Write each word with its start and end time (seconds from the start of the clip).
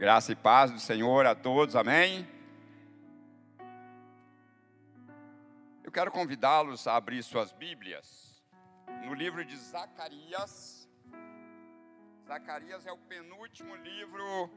Graça 0.00 0.32
e 0.32 0.34
paz 0.34 0.70
do 0.70 0.80
Senhor 0.80 1.26
a 1.26 1.34
todos, 1.34 1.76
amém? 1.76 2.26
Eu 5.84 5.92
quero 5.92 6.10
convidá-los 6.10 6.86
a 6.86 6.96
abrir 6.96 7.22
suas 7.22 7.52
Bíblias 7.52 8.42
no 9.04 9.12
livro 9.12 9.44
de 9.44 9.54
Zacarias. 9.54 10.88
Zacarias 12.26 12.86
é 12.86 12.92
o 12.92 12.96
penúltimo 12.96 13.76
livro 13.76 14.50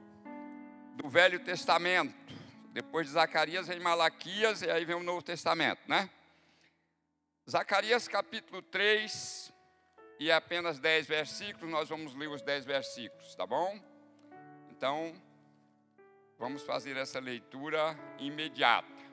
do 0.95 1.09
Velho 1.09 1.43
Testamento. 1.43 2.33
Depois 2.71 3.07
de 3.07 3.11
Zacarias 3.11 3.67
vem 3.67 3.81
Malaquias 3.81 4.61
e 4.61 4.71
aí 4.71 4.85
vem 4.85 4.95
o 4.95 5.03
Novo 5.03 5.21
Testamento, 5.21 5.81
né? 5.89 6.09
Zacarias 7.51 8.07
capítulo 8.07 8.61
3, 8.61 9.51
e 10.21 10.31
apenas 10.31 10.79
10 10.79 11.05
versículos, 11.05 11.69
nós 11.69 11.89
vamos 11.89 12.15
ler 12.15 12.29
os 12.29 12.41
10 12.41 12.63
versículos, 12.63 13.35
tá 13.35 13.45
bom? 13.45 13.77
Então, 14.69 15.13
vamos 16.37 16.63
fazer 16.63 16.97
essa 16.97 17.19
leitura 17.19 17.97
imediata. 18.19 19.03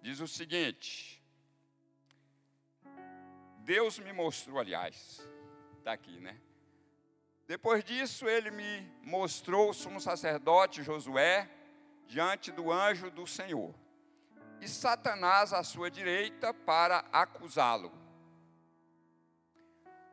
Diz 0.00 0.20
o 0.20 0.28
seguinte: 0.28 1.22
Deus 3.58 3.98
me 3.98 4.12
mostrou, 4.12 4.58
aliás, 4.58 5.20
está 5.78 5.92
aqui, 5.92 6.18
né? 6.20 6.40
Depois 7.46 7.82
disso, 7.82 8.28
ele 8.28 8.50
me 8.50 8.80
mostrou 9.02 9.70
o 9.70 9.74
sumo 9.74 10.00
sacerdote 10.00 10.82
Josué 10.82 11.50
diante 12.06 12.50
do 12.50 12.70
anjo 12.72 13.10
do 13.10 13.26
Senhor, 13.26 13.74
e 14.60 14.68
Satanás 14.68 15.52
à 15.52 15.62
sua 15.62 15.90
direita 15.90 16.52
para 16.52 17.04
acusá-lo. 17.12 17.92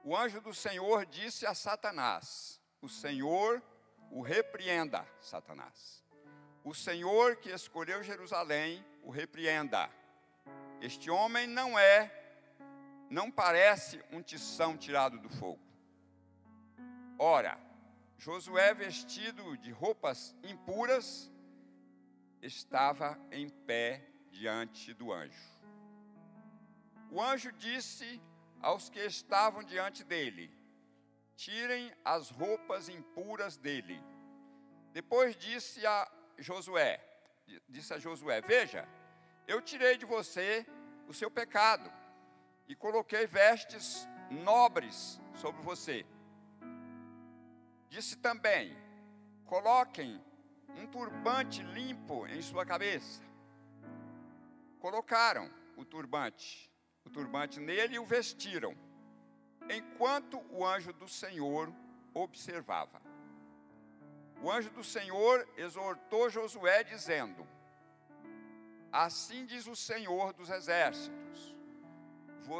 O 0.03 0.15
anjo 0.15 0.39
do 0.39 0.53
Senhor 0.53 1.05
disse 1.05 1.45
a 1.45 1.53
Satanás: 1.53 2.61
O 2.81 2.87
Senhor 2.87 3.61
o 4.11 4.21
repreenda, 4.21 5.05
Satanás. 5.19 6.03
O 6.63 6.73
Senhor 6.73 7.37
que 7.37 7.49
escolheu 7.49 8.03
Jerusalém 8.03 8.85
o 9.03 9.09
repreenda. 9.09 9.89
Este 10.81 11.09
homem 11.09 11.47
não 11.47 11.79
é, 11.79 12.11
não 13.09 13.31
parece 13.31 14.03
um 14.11 14.21
tição 14.21 14.77
tirado 14.77 15.17
do 15.17 15.29
fogo. 15.29 15.61
Ora, 17.17 17.57
Josué, 18.17 18.73
vestido 18.73 19.57
de 19.57 19.71
roupas 19.71 20.35
impuras, 20.43 21.31
estava 22.41 23.17
em 23.31 23.49
pé 23.49 24.07
diante 24.29 24.93
do 24.93 25.11
anjo. 25.11 25.57
O 27.09 27.21
anjo 27.21 27.51
disse 27.53 28.21
aos 28.61 28.89
que 28.89 28.99
estavam 28.99 29.63
diante 29.63 30.03
dele: 30.03 30.51
Tirem 31.35 31.93
as 32.03 32.29
roupas 32.29 32.89
impuras 32.89 33.57
dele. 33.57 34.03
Depois 34.91 35.35
disse 35.35 35.85
a 35.85 36.11
Josué: 36.37 36.99
Disse 37.67 37.93
a 37.93 37.99
Josué: 37.99 38.41
Veja, 38.41 38.87
eu 39.47 39.61
tirei 39.61 39.97
de 39.97 40.05
você 40.05 40.65
o 41.07 41.13
seu 41.13 41.31
pecado 41.31 41.91
e 42.67 42.75
coloquei 42.75 43.25
vestes 43.25 44.07
nobres 44.29 45.21
sobre 45.33 45.61
você. 45.61 46.05
Disse 47.89 48.17
também: 48.17 48.77
Coloquem 49.45 50.21
um 50.75 50.85
turbante 50.87 51.63
limpo 51.63 52.27
em 52.27 52.41
sua 52.41 52.65
cabeça. 52.65 53.21
Colocaram 54.79 55.51
o 55.75 55.85
turbante 55.85 56.67
o 57.07 57.09
turbante 57.09 57.61
nele 57.61 57.95
e 57.95 57.99
o 57.99 58.05
vestiram, 58.05 58.75
enquanto 59.69 60.43
o 60.51 60.65
anjo 60.65 60.91
do 60.91 61.07
Senhor 61.07 61.73
observava. 62.13 63.01
O 64.41 64.51
anjo 64.51 64.69
do 64.69 64.83
Senhor 64.83 65.47
exortou 65.57 66.29
Josué, 66.29 66.83
dizendo: 66.83 67.47
Assim 68.91 69.45
diz 69.45 69.67
o 69.67 69.75
Senhor 69.75 70.33
dos 70.33 70.49
exércitos: 70.49 71.55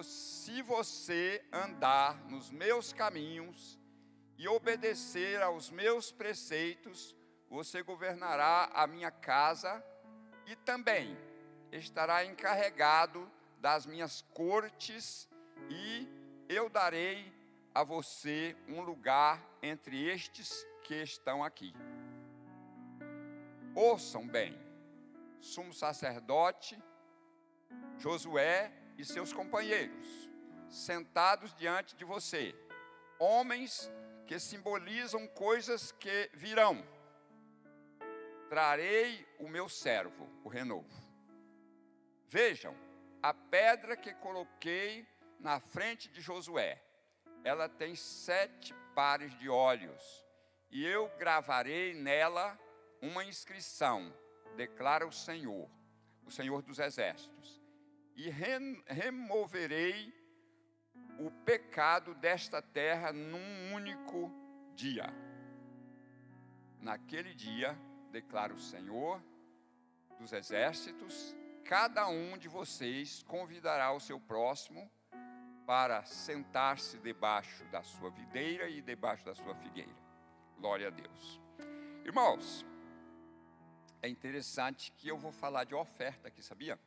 Se 0.04 0.62
você 0.62 1.44
andar 1.52 2.18
nos 2.26 2.50
meus 2.50 2.92
caminhos 2.92 3.80
e 4.38 4.48
obedecer 4.48 5.42
aos 5.42 5.70
meus 5.70 6.12
preceitos, 6.12 7.16
você 7.50 7.82
governará 7.82 8.70
a 8.74 8.86
minha 8.88 9.12
casa 9.12 9.84
e 10.46 10.56
também 10.56 11.18
estará 11.72 12.26
encarregado 12.26 13.30
das 13.60 13.86
minhas 13.86 14.22
cortes, 14.34 15.30
e 15.70 16.08
eu 16.50 16.70
darei 16.70 17.34
a 17.74 17.84
você 17.84 18.56
um 18.68 18.82
lugar 18.82 19.44
entre 19.62 20.10
estes 20.10 20.66
que 20.88 20.96
estão 21.04 21.44
aqui. 21.44 21.74
Ouçam 23.76 24.26
bem, 24.26 24.58
sumo 25.42 25.74
sacerdote, 25.74 26.82
Josué 27.98 28.72
e 28.98 29.04
seus 29.04 29.34
companheiros, 29.34 30.30
sentados 30.70 31.54
diante 31.56 31.94
de 31.94 32.06
você, 32.06 32.56
homens 33.20 33.92
que 34.26 34.40
simbolizam 34.40 35.28
coisas 35.28 35.92
que 35.92 36.32
virão. 36.34 36.82
Trarei 38.48 39.28
o 39.40 39.50
meu 39.50 39.68
servo, 39.68 40.26
o 40.42 40.48
renovo. 40.48 41.06
Vejam, 42.30 42.74
a 43.22 43.34
pedra 43.34 43.98
que 43.98 44.14
coloquei 44.14 45.06
na 45.38 45.60
frente 45.60 46.08
de 46.08 46.22
Josué, 46.22 46.82
ela 47.44 47.68
tem 47.68 47.94
sete 47.94 48.74
pares 48.96 49.38
de 49.38 49.50
olhos, 49.50 50.27
e 50.70 50.86
eu 50.86 51.10
gravarei 51.18 51.94
nela 51.94 52.60
uma 53.02 53.24
inscrição, 53.24 54.14
declara 54.56 55.08
o 55.08 55.12
Senhor, 55.12 55.70
o 56.26 56.32
Senhor 56.32 56.62
dos 56.62 56.80
Exércitos, 56.80 57.62
e 58.16 58.30
removerei 58.88 60.14
o 61.20 61.32
pecado 61.46 62.14
desta 62.16 62.62
terra 62.62 63.14
num 63.14 63.74
único 63.74 64.32
dia. 64.76 65.06
Naquele 66.80 67.34
dia, 67.34 67.78
declara 68.12 68.54
o 68.54 68.60
Senhor 68.60 69.22
dos 70.20 70.34
Exércitos, 70.34 71.36
cada 71.64 72.08
um 72.08 72.38
de 72.38 72.48
vocês 72.48 73.24
convidará 73.24 73.92
o 73.92 74.00
seu 74.00 74.20
próximo 74.20 74.90
para 75.66 76.04
sentar-se 76.06 76.98
debaixo 76.98 77.66
da 77.66 77.84
sua 77.84 78.10
videira 78.10 78.70
e 78.70 78.82
debaixo 78.82 79.26
da 79.26 79.36
sua 79.36 79.54
figueira. 79.56 80.07
Glória 80.60 80.88
a 80.88 80.90
Deus. 80.90 81.40
Irmãos, 82.04 82.66
é 84.02 84.10
interessante 84.10 84.92
que 84.98 85.08
eu 85.08 85.18
vou 85.18 85.32
falar 85.32 85.66
de 85.66 85.76
oferta 85.76 86.30
aqui, 86.30 86.42
sabia? 86.42 86.80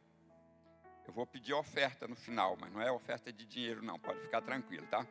Eu 1.06 1.12
vou 1.12 1.24
pedir 1.24 1.54
oferta 1.54 2.08
no 2.08 2.16
final, 2.16 2.56
mas 2.60 2.72
não 2.72 2.82
é 2.82 2.90
oferta 2.90 3.32
de 3.32 3.46
dinheiro, 3.46 3.82
não, 3.82 3.98
pode 3.98 4.20
ficar 4.20 4.42
tranquilo, 4.42 4.86
tá? 4.88 5.06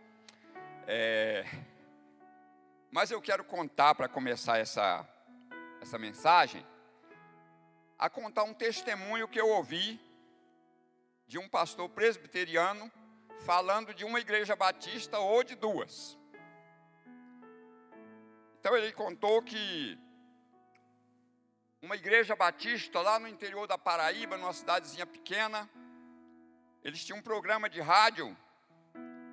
É... 0.86 1.46
Mas 2.92 3.12
eu 3.12 3.22
quero 3.22 3.46
contar 3.46 3.96
para 3.96 4.09
começar 4.09 4.58
essa, 4.58 5.08
essa 5.81 5.97
mensagem 5.97 6.66
a 7.97 8.09
contar 8.09 8.44
um 8.44 8.53
testemunho 8.53 9.28
que 9.28 9.40
eu 9.40 9.47
ouvi 9.47 10.00
de 11.28 11.38
um 11.38 11.47
pastor 11.47 11.88
presbiteriano 11.88 12.91
falando 13.46 13.94
de 13.94 14.03
uma 14.03 14.20
igreja 14.20 14.53
batista 14.53 15.18
ou 15.20 15.44
de 15.46 15.56
duas. 15.56 16.19
Então 18.59 18.75
ele 18.75 18.92
contou 18.92 19.42
que 19.42 19.97
uma 21.81 21.96
igreja 21.96 22.36
batista 22.36 23.00
lá 23.02 23.18
no 23.18 23.28
interior 23.28 23.66
da 23.66 23.78
Paraíba, 23.78 24.38
numa 24.38 24.52
cidadezinha 24.52 25.06
pequena, 25.06 25.70
eles 26.84 27.03
tinham 27.06 27.20
um 27.20 27.22
programa 27.22 27.70
de 27.70 27.80
rádio, 27.80 28.36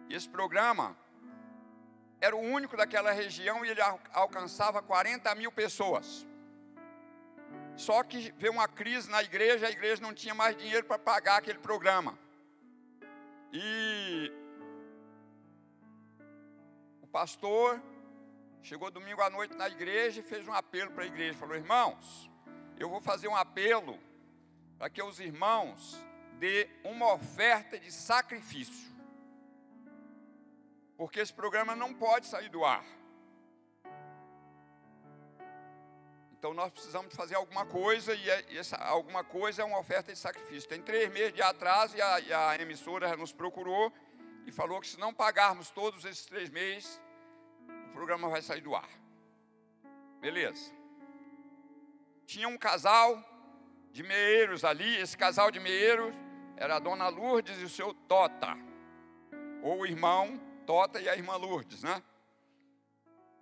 e 0.09 0.15
esse 0.15 0.29
programa 0.29 0.97
era 2.21 2.37
o 2.37 2.41
único 2.41 2.77
daquela 2.77 3.11
região 3.11 3.65
e 3.65 3.69
ele 3.69 3.81
alcançava 4.13 4.81
40 4.81 5.35
mil 5.35 5.51
pessoas. 5.51 6.25
Só 7.77 8.03
que 8.05 8.33
veio 8.39 8.53
uma 8.53 8.69
crise 8.69 9.11
na 9.11 9.23
igreja, 9.23 9.67
a 9.67 9.71
igreja 9.71 10.01
não 10.01 10.15
tinha 10.15 10.35
mais 10.35 10.57
dinheiro 10.57 10.87
para 10.87 10.99
pagar 10.99 11.39
aquele 11.39 11.59
programa. 11.59 12.17
E 13.53 14.33
o 17.03 17.07
pastor 17.09 17.83
chegou 18.67 18.91
domingo 18.91 19.23
à 19.23 19.31
noite 19.31 19.55
na 19.55 19.69
igreja 19.69 20.19
e 20.19 20.25
fez 20.25 20.47
um 20.49 20.53
apelo 20.53 20.91
para 20.91 21.05
a 21.05 21.07
igreja. 21.07 21.39
Falou: 21.39 21.55
irmãos, 21.55 22.29
eu 22.77 22.89
vou 22.89 23.01
fazer 23.01 23.29
um 23.29 23.37
apelo 23.37 23.97
para 24.77 24.91
que 24.91 25.01
os 25.01 25.21
irmãos 25.21 25.97
dê 26.41 26.69
uma 26.83 27.13
oferta 27.15 27.79
de 27.79 27.93
sacrifício. 27.93 28.93
Porque 30.97 31.21
esse 31.21 31.33
programa 31.33 31.77
não 31.77 31.95
pode 31.95 32.27
sair 32.27 32.49
do 32.49 32.65
ar. 32.65 32.85
Então 36.37 36.53
nós 36.53 36.73
precisamos 36.73 37.15
fazer 37.15 37.37
alguma 37.37 37.65
coisa 37.67 38.15
e 38.15 38.29
é, 38.29 38.59
essa 38.59 38.77
alguma 38.77 39.23
coisa 39.23 39.63
é 39.63 39.65
uma 39.65 39.79
oferta 39.79 40.13
de 40.13 40.19
sacrifício. 40.19 40.69
Tem 40.69 40.83
três 40.83 41.09
meses 41.13 41.33
de 41.33 41.43
atraso 41.43 41.97
e 41.97 42.03
a, 42.03 42.21
e 42.21 42.33
a 42.33 42.61
emissora 42.61 43.17
nos 43.17 43.33
procurou 43.33 43.93
e 44.45 44.51
falou 44.51 44.81
que 44.81 44.89
se 44.89 44.99
não 44.99 45.15
pagarmos 45.15 45.71
todos 45.71 46.05
esses 46.05 46.27
três 46.27 46.51
meses, 46.51 47.01
o 47.89 47.93
programa 47.93 48.29
vai 48.29 48.43
sair 48.43 48.61
do 48.61 48.75
ar. 48.75 48.89
Beleza. 50.21 50.73
tinha 52.27 52.49
um 52.49 52.59
casal 52.59 53.23
de 53.93 54.03
meeiros 54.03 54.65
ali, 54.65 54.97
esse 54.97 55.17
casal 55.17 55.51
de 55.51 55.61
meeiros 55.61 56.13
era 56.57 56.77
a 56.77 56.79
dona 56.79 57.09
Lourdes 57.09 57.61
e 57.61 57.65
o 57.65 57.69
seu 57.69 57.95
Tota, 57.95 58.57
ou 59.63 59.81
o 59.81 59.87
irmão 59.87 60.41
Tota 60.67 61.01
e 61.01 61.09
a 61.09 61.15
irmã 61.15 61.37
Lourdes, 61.37 61.83
né? 61.83 62.03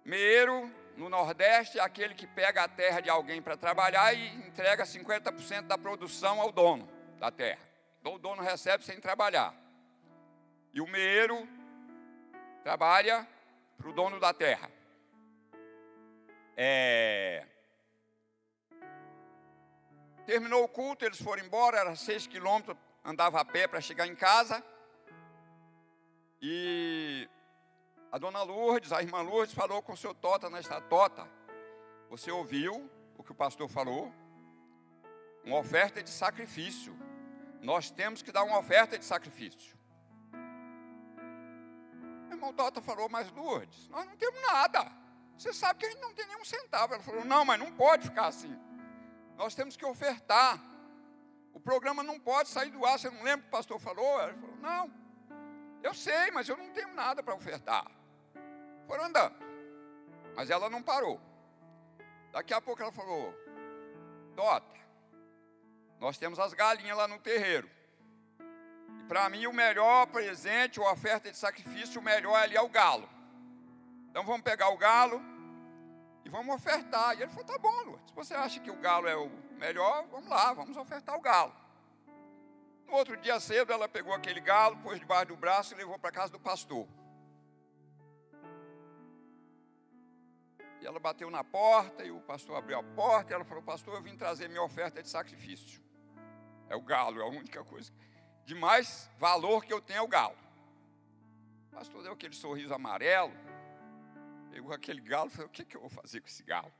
Meeiro 0.04 0.70
no 0.96 1.08
Nordeste 1.08 1.78
é 1.78 1.82
aquele 1.82 2.14
que 2.14 2.26
pega 2.26 2.62
a 2.62 2.68
terra 2.68 3.00
de 3.00 3.08
alguém 3.08 3.40
para 3.40 3.56
trabalhar 3.56 4.12
e 4.12 4.28
entrega 4.46 4.84
50% 4.84 5.62
da 5.62 5.78
produção 5.78 6.40
ao 6.40 6.52
dono 6.52 6.88
da 7.18 7.30
terra. 7.30 7.62
Então 8.00 8.14
o 8.14 8.18
dono 8.18 8.42
recebe 8.42 8.84
sem 8.84 9.00
trabalhar. 9.00 9.54
E 10.72 10.80
o 10.80 10.86
meeiro 10.86 11.48
trabalha 12.62 13.26
para 13.76 13.88
o 13.88 13.92
dono 13.92 14.18
da 14.18 14.32
terra. 14.32 14.70
É... 16.56 17.46
Terminou 20.26 20.64
o 20.64 20.68
culto, 20.68 21.04
eles 21.04 21.20
foram 21.20 21.44
embora, 21.44 21.78
era 21.78 21.94
seis 21.96 22.26
quilômetros, 22.26 22.76
andava 23.04 23.40
a 23.40 23.44
pé 23.44 23.66
para 23.66 23.80
chegar 23.80 24.06
em 24.06 24.14
casa. 24.14 24.64
E 26.40 27.28
a 28.10 28.18
dona 28.18 28.42
Lourdes, 28.42 28.92
a 28.92 29.02
irmã 29.02 29.20
Lourdes, 29.20 29.54
falou 29.54 29.82
com 29.82 29.92
o 29.92 29.96
seu 29.96 30.14
Tota 30.14 30.48
nesta 30.48 30.80
Tota. 30.80 31.28
Você 32.08 32.30
ouviu 32.30 32.90
o 33.16 33.22
que 33.22 33.32
o 33.32 33.34
pastor 33.34 33.68
falou? 33.68 34.12
Uma 35.44 35.58
oferta 35.58 36.02
de 36.02 36.10
sacrifício. 36.10 36.96
Nós 37.60 37.90
temos 37.90 38.22
que 38.22 38.30
dar 38.30 38.44
uma 38.44 38.58
oferta 38.58 38.98
de 38.98 39.04
sacrifício. 39.04 39.76
Tota 42.52 42.80
falou, 42.80 43.08
mas 43.08 43.30
Lourdes, 43.32 43.88
nós 43.88 44.06
não 44.06 44.16
temos 44.16 44.40
nada. 44.42 44.90
Você 45.36 45.52
sabe 45.52 45.80
que 45.80 45.86
a 45.86 45.90
gente 45.90 46.00
não 46.00 46.14
tem 46.14 46.26
nenhum 46.26 46.44
centavo. 46.44 46.94
Ela 46.94 47.02
falou, 47.02 47.24
não, 47.24 47.44
mas 47.44 47.58
não 47.58 47.72
pode 47.72 48.08
ficar 48.08 48.26
assim. 48.26 48.56
Nós 49.36 49.54
temos 49.54 49.76
que 49.76 49.84
ofertar. 49.84 50.60
O 51.52 51.60
programa 51.60 52.02
não 52.02 52.18
pode 52.18 52.48
sair 52.48 52.70
do 52.70 52.84
ar. 52.84 52.98
Você 52.98 53.10
não 53.10 53.22
lembra 53.22 53.40
o 53.40 53.42
que 53.42 53.48
o 53.48 53.50
pastor 53.50 53.78
falou? 53.80 54.20
Ela 54.20 54.34
falou, 54.34 54.56
não. 54.56 54.92
Eu 55.82 55.92
sei, 55.92 56.30
mas 56.30 56.48
eu 56.48 56.56
não 56.56 56.70
tenho 56.70 56.94
nada 56.94 57.22
para 57.22 57.34
ofertar. 57.34 57.90
Foram 58.86 59.04
andando. 59.04 59.34
Mas 60.34 60.50
ela 60.50 60.70
não 60.70 60.82
parou. 60.82 61.20
Daqui 62.32 62.52
a 62.52 62.60
pouco 62.60 62.82
ela 62.82 62.90
falou: 62.90 63.32
Tota, 64.34 64.80
nós 66.00 66.18
temos 66.18 66.38
as 66.38 66.52
galinhas 66.52 66.96
lá 66.96 67.06
no 67.06 67.18
terreiro. 67.18 67.70
Para 69.08 69.28
mim 69.28 69.46
o 69.46 69.52
melhor 69.52 70.06
presente 70.06 70.80
ou 70.80 70.90
oferta 70.90 71.30
de 71.30 71.36
sacrifício, 71.36 72.00
o 72.00 72.04
melhor 72.04 72.34
ali 72.36 72.56
é 72.56 72.60
o 72.60 72.68
galo. 72.68 73.08
Então 74.08 74.24
vamos 74.24 74.42
pegar 74.42 74.70
o 74.70 74.78
galo 74.78 75.20
e 76.24 76.28
vamos 76.28 76.54
ofertar. 76.54 77.16
E 77.18 77.22
ele 77.22 77.30
falou: 77.30 77.44
tá 77.44 77.58
bom, 77.58 77.80
Lu, 77.82 78.00
se 78.06 78.14
você 78.14 78.34
acha 78.34 78.60
que 78.60 78.70
o 78.70 78.76
galo 78.76 79.06
é 79.06 79.16
o 79.16 79.28
melhor, 79.58 80.06
vamos 80.10 80.28
lá, 80.28 80.52
vamos 80.54 80.76
ofertar 80.76 81.16
o 81.16 81.20
galo. 81.20 81.54
No 82.86 82.94
outro 82.94 83.16
dia 83.16 83.38
cedo, 83.40 83.72
ela 83.72 83.88
pegou 83.88 84.14
aquele 84.14 84.40
galo, 84.40 84.76
pôs 84.78 84.98
debaixo 84.98 85.26
do 85.26 85.36
braço 85.36 85.74
e 85.74 85.76
levou 85.76 85.98
para 85.98 86.10
casa 86.10 86.32
do 86.32 86.40
pastor. 86.40 86.86
E 90.80 90.86
ela 90.86 91.00
bateu 91.00 91.30
na 91.30 91.42
porta 91.42 92.04
e 92.04 92.10
o 92.10 92.20
pastor 92.20 92.56
abriu 92.56 92.78
a 92.78 92.82
porta 92.82 93.32
e 93.32 93.34
ela 93.34 93.44
falou: 93.44 93.62
Pastor, 93.62 93.94
eu 93.94 94.02
vim 94.02 94.16
trazer 94.16 94.48
minha 94.48 94.62
oferta 94.62 95.02
de 95.02 95.08
sacrifício. 95.10 95.82
É 96.70 96.76
o 96.76 96.80
galo, 96.80 97.20
é 97.20 97.22
a 97.22 97.26
única 97.26 97.62
coisa 97.62 97.92
de 98.44 98.54
mais 98.54 99.10
valor 99.18 99.64
que 99.64 99.72
eu 99.72 99.80
tenho 99.80 99.98
é 99.98 100.02
o 100.02 100.08
galo. 100.08 100.36
O 101.70 101.76
pastor 101.76 102.02
deu 102.02 102.12
aquele 102.12 102.34
sorriso 102.34 102.72
amarelo, 102.74 103.32
pegou 104.50 104.72
aquele 104.72 105.00
galo 105.00 105.28
e 105.28 105.32
falou: 105.32 105.46
O 105.46 105.50
que, 105.50 105.64
que 105.64 105.76
eu 105.76 105.80
vou 105.80 105.90
fazer 105.90 106.20
com 106.20 106.26
esse 106.26 106.42
galo? 106.42 106.72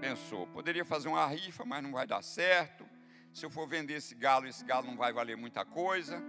Pensou: 0.00 0.46
Poderia 0.48 0.84
fazer 0.84 1.08
uma 1.08 1.26
rifa, 1.26 1.64
mas 1.64 1.82
não 1.82 1.92
vai 1.92 2.06
dar 2.06 2.22
certo. 2.22 2.88
Se 3.32 3.44
eu 3.44 3.50
for 3.50 3.66
vender 3.66 3.94
esse 3.94 4.14
galo, 4.14 4.46
esse 4.46 4.64
galo 4.64 4.86
não 4.86 4.96
vai 4.96 5.12
valer 5.12 5.36
muita 5.36 5.64
coisa. 5.64 6.22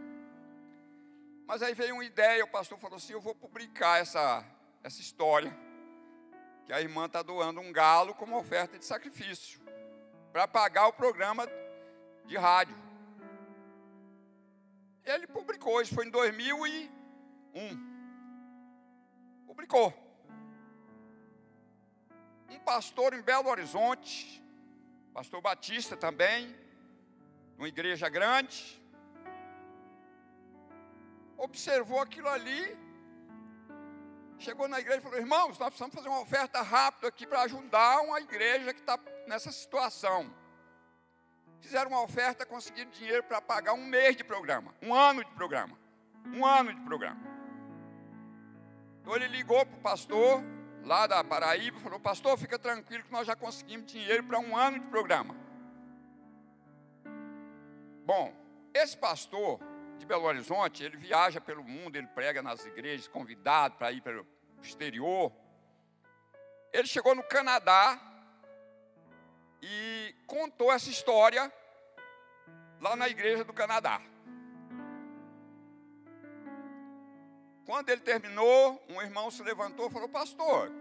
Mas 1.45 1.61
aí 1.61 1.75
veio 1.75 1.93
uma 1.93 2.05
ideia, 2.05 2.43
o 2.43 2.47
pastor 2.47 2.77
falou 2.79 2.97
assim: 2.97 3.13
Eu 3.13 3.21
vou 3.21 3.35
publicar 3.35 3.99
essa, 3.99 4.43
essa 4.81 5.01
história 5.01 5.55
que 6.65 6.73
a 6.73 6.81
irmã 6.81 7.05
está 7.05 7.21
doando 7.21 7.59
um 7.59 7.71
galo 7.71 8.15
como 8.15 8.37
oferta 8.37 8.79
de 8.79 8.85
sacrifício 8.85 9.61
para 10.31 10.47
pagar 10.47 10.87
o 10.87 10.93
programa 10.93 11.47
de 12.25 12.35
rádio. 12.37 12.84
Ele 15.05 15.27
publicou, 15.27 15.81
isso 15.81 15.93
foi 15.93 16.05
em 16.07 16.09
2001. 16.09 16.89
Publicou. 19.45 19.93
Um 22.49 22.59
pastor 22.59 23.13
em 23.13 23.21
Belo 23.21 23.49
Horizonte, 23.49 24.43
pastor 25.13 25.41
Batista 25.41 25.95
também, 25.95 26.55
numa 27.57 27.67
igreja 27.67 28.09
grande, 28.09 28.81
observou 31.37 31.99
aquilo 31.99 32.29
ali 32.29 32.85
chegou 34.37 34.67
na 34.67 34.79
igreja 34.79 34.99
e 34.99 35.01
falou: 35.01 35.17
Irmãos, 35.17 35.57
nós 35.57 35.69
precisamos 35.69 35.95
fazer 35.95 36.09
uma 36.09 36.21
oferta 36.21 36.61
rápida 36.61 37.07
aqui 37.07 37.25
para 37.25 37.41
ajudar 37.43 38.01
uma 38.01 38.19
igreja 38.19 38.73
que 38.73 38.79
está 38.79 38.99
nessa 39.27 39.51
situação. 39.51 40.31
Fizeram 41.61 41.89
uma 41.89 42.01
oferta, 42.01 42.45
conseguiram 42.45 42.91
dinheiro 42.91 43.23
para 43.23 43.41
pagar 43.41 43.73
um 43.73 43.85
mês 43.85 44.15
de 44.15 44.23
programa, 44.23 44.73
um 44.81 44.93
ano 44.93 45.23
de 45.23 45.31
programa. 45.31 45.77
Um 46.27 46.45
ano 46.45 46.73
de 46.73 46.81
programa. 46.81 47.21
Então 49.01 49.15
ele 49.15 49.27
ligou 49.27 49.65
para 49.65 49.77
o 49.77 49.81
pastor 49.81 50.43
lá 50.85 51.07
da 51.07 51.23
Paraíba 51.23 51.79
falou: 51.79 51.99
Pastor, 51.99 52.37
fica 52.37 52.57
tranquilo 52.57 53.03
que 53.03 53.11
nós 53.11 53.27
já 53.27 53.35
conseguimos 53.35 53.91
dinheiro 53.91 54.23
para 54.23 54.39
um 54.39 54.55
ano 54.55 54.79
de 54.79 54.87
programa. 54.87 55.35
Bom, 58.05 58.33
esse 58.73 58.95
pastor 58.95 59.59
de 59.97 60.05
Belo 60.05 60.25
Horizonte, 60.25 60.83
ele 60.83 60.97
viaja 60.97 61.41
pelo 61.41 61.63
mundo, 61.63 61.95
ele 61.95 62.07
prega 62.07 62.41
nas 62.41 62.63
igrejas, 62.65 63.07
convidado 63.07 63.75
para 63.77 63.91
ir 63.91 64.01
para 64.01 64.21
o 64.21 64.25
exterior. 64.61 65.31
Ele 66.71 66.87
chegou 66.87 67.15
no 67.15 67.23
Canadá 67.23 67.99
e 69.61 69.94
contou 70.25 70.71
essa 70.71 70.89
história 70.89 71.51
lá 72.79 72.95
na 72.95 73.07
igreja 73.07 73.43
do 73.43 73.53
Canadá. 73.53 74.01
Quando 77.65 77.89
ele 77.89 78.01
terminou, 78.01 78.83
um 78.89 79.01
irmão 79.01 79.31
se 79.31 79.41
levantou 79.41 79.87
e 79.87 79.91
falou: 79.91 80.07
Pastor, 80.07 80.71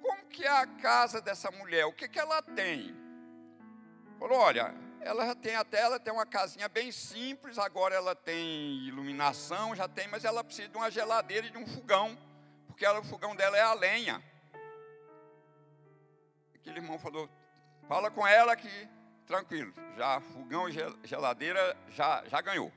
como 0.00 0.26
que 0.26 0.44
é 0.44 0.48
a 0.48 0.66
casa 0.66 1.20
dessa 1.20 1.50
mulher? 1.50 1.86
O 1.86 1.92
que, 1.92 2.08
que 2.08 2.18
ela 2.18 2.40
tem? 2.40 2.94
Falou: 4.18 4.38
Olha, 4.38 4.72
ela 5.00 5.26
já 5.26 5.34
tem 5.34 5.56
até, 5.56 5.80
ela 5.80 5.98
tem 5.98 6.12
uma 6.12 6.26
casinha 6.26 6.68
bem 6.68 6.92
simples, 6.92 7.58
agora 7.58 7.94
ela 7.94 8.14
tem 8.14 8.86
iluminação, 8.86 9.74
já 9.74 9.88
tem, 9.88 10.06
mas 10.06 10.24
ela 10.24 10.44
precisa 10.44 10.68
de 10.68 10.76
uma 10.76 10.90
geladeira 10.90 11.46
e 11.46 11.50
de 11.50 11.58
um 11.58 11.66
fogão, 11.66 12.16
porque 12.68 12.84
ela, 12.84 13.00
o 13.00 13.04
fogão 13.04 13.34
dela 13.34 13.56
é 13.56 13.62
a 13.62 13.72
lenha. 13.72 14.22
Aquele 16.54 16.78
irmão 16.78 16.98
falou, 16.98 17.28
fala 17.90 18.08
com 18.08 18.24
ela 18.24 18.54
que, 18.54 18.88
tranquilo, 19.26 19.74
já 19.96 20.20
fogão 20.20 20.68
e 20.68 20.72
geladeira 21.02 21.76
já, 21.88 22.22
já 22.28 22.40
ganhou. 22.40 22.72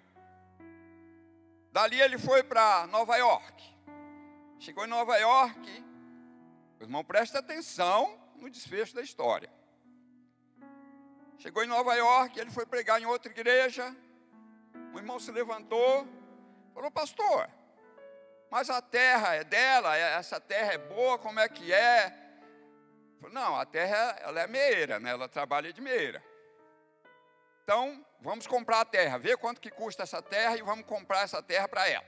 Dali 1.72 2.02
ele 2.02 2.18
foi 2.18 2.42
para 2.42 2.88
Nova 2.88 3.16
York. 3.16 3.64
Chegou 4.58 4.86
em 4.86 4.88
Nova 4.88 5.16
York, 5.18 5.86
o 6.80 6.84
irmão 6.84 7.06
presta 7.06 7.38
atenção 7.38 8.20
no 8.38 8.50
desfecho 8.50 8.96
da 8.96 9.04
história. 9.04 9.52
Chegou 11.38 11.64
em 11.64 11.68
Nova 11.68 11.94
York, 11.94 12.40
ele 12.40 12.50
foi 12.50 12.66
pregar 12.66 13.00
em 13.00 13.06
outra 13.06 13.32
igreja. 13.32 13.96
O 14.96 14.98
irmão 14.98 15.20
se 15.20 15.32
levantou, 15.32 16.08
falou: 16.74 16.90
Pastor, 16.90 17.48
mas 18.50 18.68
a 18.68 18.82
terra 18.82 19.36
é 19.36 19.44
dela, 19.44 19.96
é, 19.96 20.16
essa 20.16 20.42
terra 20.42 20.74
é 20.74 20.80
boa, 20.80 21.20
como 21.20 21.40
é 21.40 21.48
que 21.48 21.72
é? 21.72 22.23
Não, 23.32 23.56
a 23.56 23.66
terra 23.66 24.18
ela 24.22 24.42
é 24.42 24.48
meira, 24.48 25.00
né? 25.00 25.12
ela 25.12 25.28
trabalha 25.28 25.72
de 25.72 25.82
meira. 25.82 26.24
Então, 27.64 28.06
vamos 28.20 28.46
comprar 28.46 28.82
a 28.82 28.86
terra, 28.86 29.18
ver 29.18 29.38
quanto 29.38 29.62
que 29.62 29.72
custa 29.72 30.04
essa 30.04 30.22
terra 30.22 30.58
e 30.58 30.62
vamos 30.62 30.86
comprar 30.86 31.22
essa 31.22 31.42
terra 31.42 31.68
para 31.68 31.88
ela. 31.88 32.06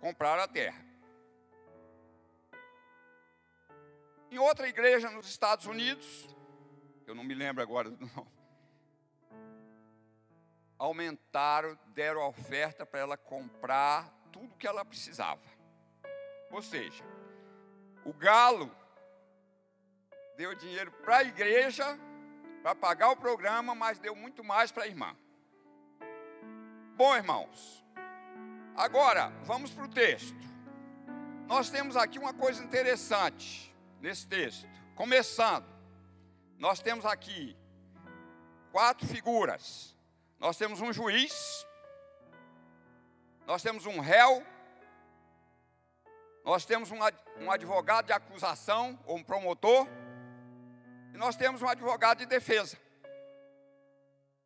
Comprar 0.00 0.38
a 0.38 0.46
terra. 0.46 0.84
Em 4.30 4.38
outra 4.38 4.68
igreja 4.68 5.10
nos 5.10 5.26
Estados 5.26 5.64
Unidos, 5.64 6.28
eu 7.06 7.14
não 7.14 7.24
me 7.24 7.34
lembro 7.34 7.62
agora 7.62 7.90
do 7.90 8.04
nome. 8.04 8.34
Aumentaram, 10.78 11.78
deram 11.94 12.20
a 12.20 12.28
oferta 12.28 12.84
para 12.84 13.00
ela 13.00 13.16
comprar 13.16 14.12
tudo 14.32 14.56
que 14.56 14.66
ela 14.66 14.84
precisava. 14.84 15.40
Ou 16.50 16.60
seja, 16.60 17.04
o 18.04 18.12
galo 18.12 18.70
deu 20.36 20.54
dinheiro 20.54 20.90
para 20.90 21.18
a 21.18 21.24
igreja 21.24 21.98
para 22.62 22.74
pagar 22.74 23.10
o 23.10 23.16
programa, 23.16 23.74
mas 23.74 23.98
deu 23.98 24.14
muito 24.16 24.42
mais 24.42 24.72
para 24.72 24.84
a 24.84 24.86
irmã. 24.86 25.16
Bom, 26.96 27.14
irmãos, 27.14 27.84
agora 28.76 29.28
vamos 29.42 29.70
para 29.70 29.84
o 29.84 29.88
texto. 29.88 30.44
Nós 31.46 31.68
temos 31.68 31.96
aqui 31.96 32.18
uma 32.18 32.32
coisa 32.32 32.64
interessante 32.64 33.74
nesse 34.00 34.26
texto. 34.26 34.66
Começando, 34.94 35.66
nós 36.58 36.80
temos 36.80 37.04
aqui 37.04 37.56
quatro 38.72 39.06
figuras. 39.06 39.94
Nós 40.38 40.56
temos 40.56 40.80
um 40.80 40.92
juiz, 40.92 41.66
nós 43.46 43.62
temos 43.62 43.86
um 43.86 44.00
réu, 44.00 44.44
nós 46.44 46.64
temos 46.64 46.90
um 46.90 47.50
advogado 47.50 48.06
de 48.06 48.12
acusação 48.12 48.98
ou 49.06 49.16
um 49.16 49.22
promotor, 49.22 49.86
e 51.14 51.16
nós 51.16 51.36
temos 51.36 51.62
um 51.62 51.68
advogado 51.68 52.18
de 52.18 52.26
defesa. 52.26 52.76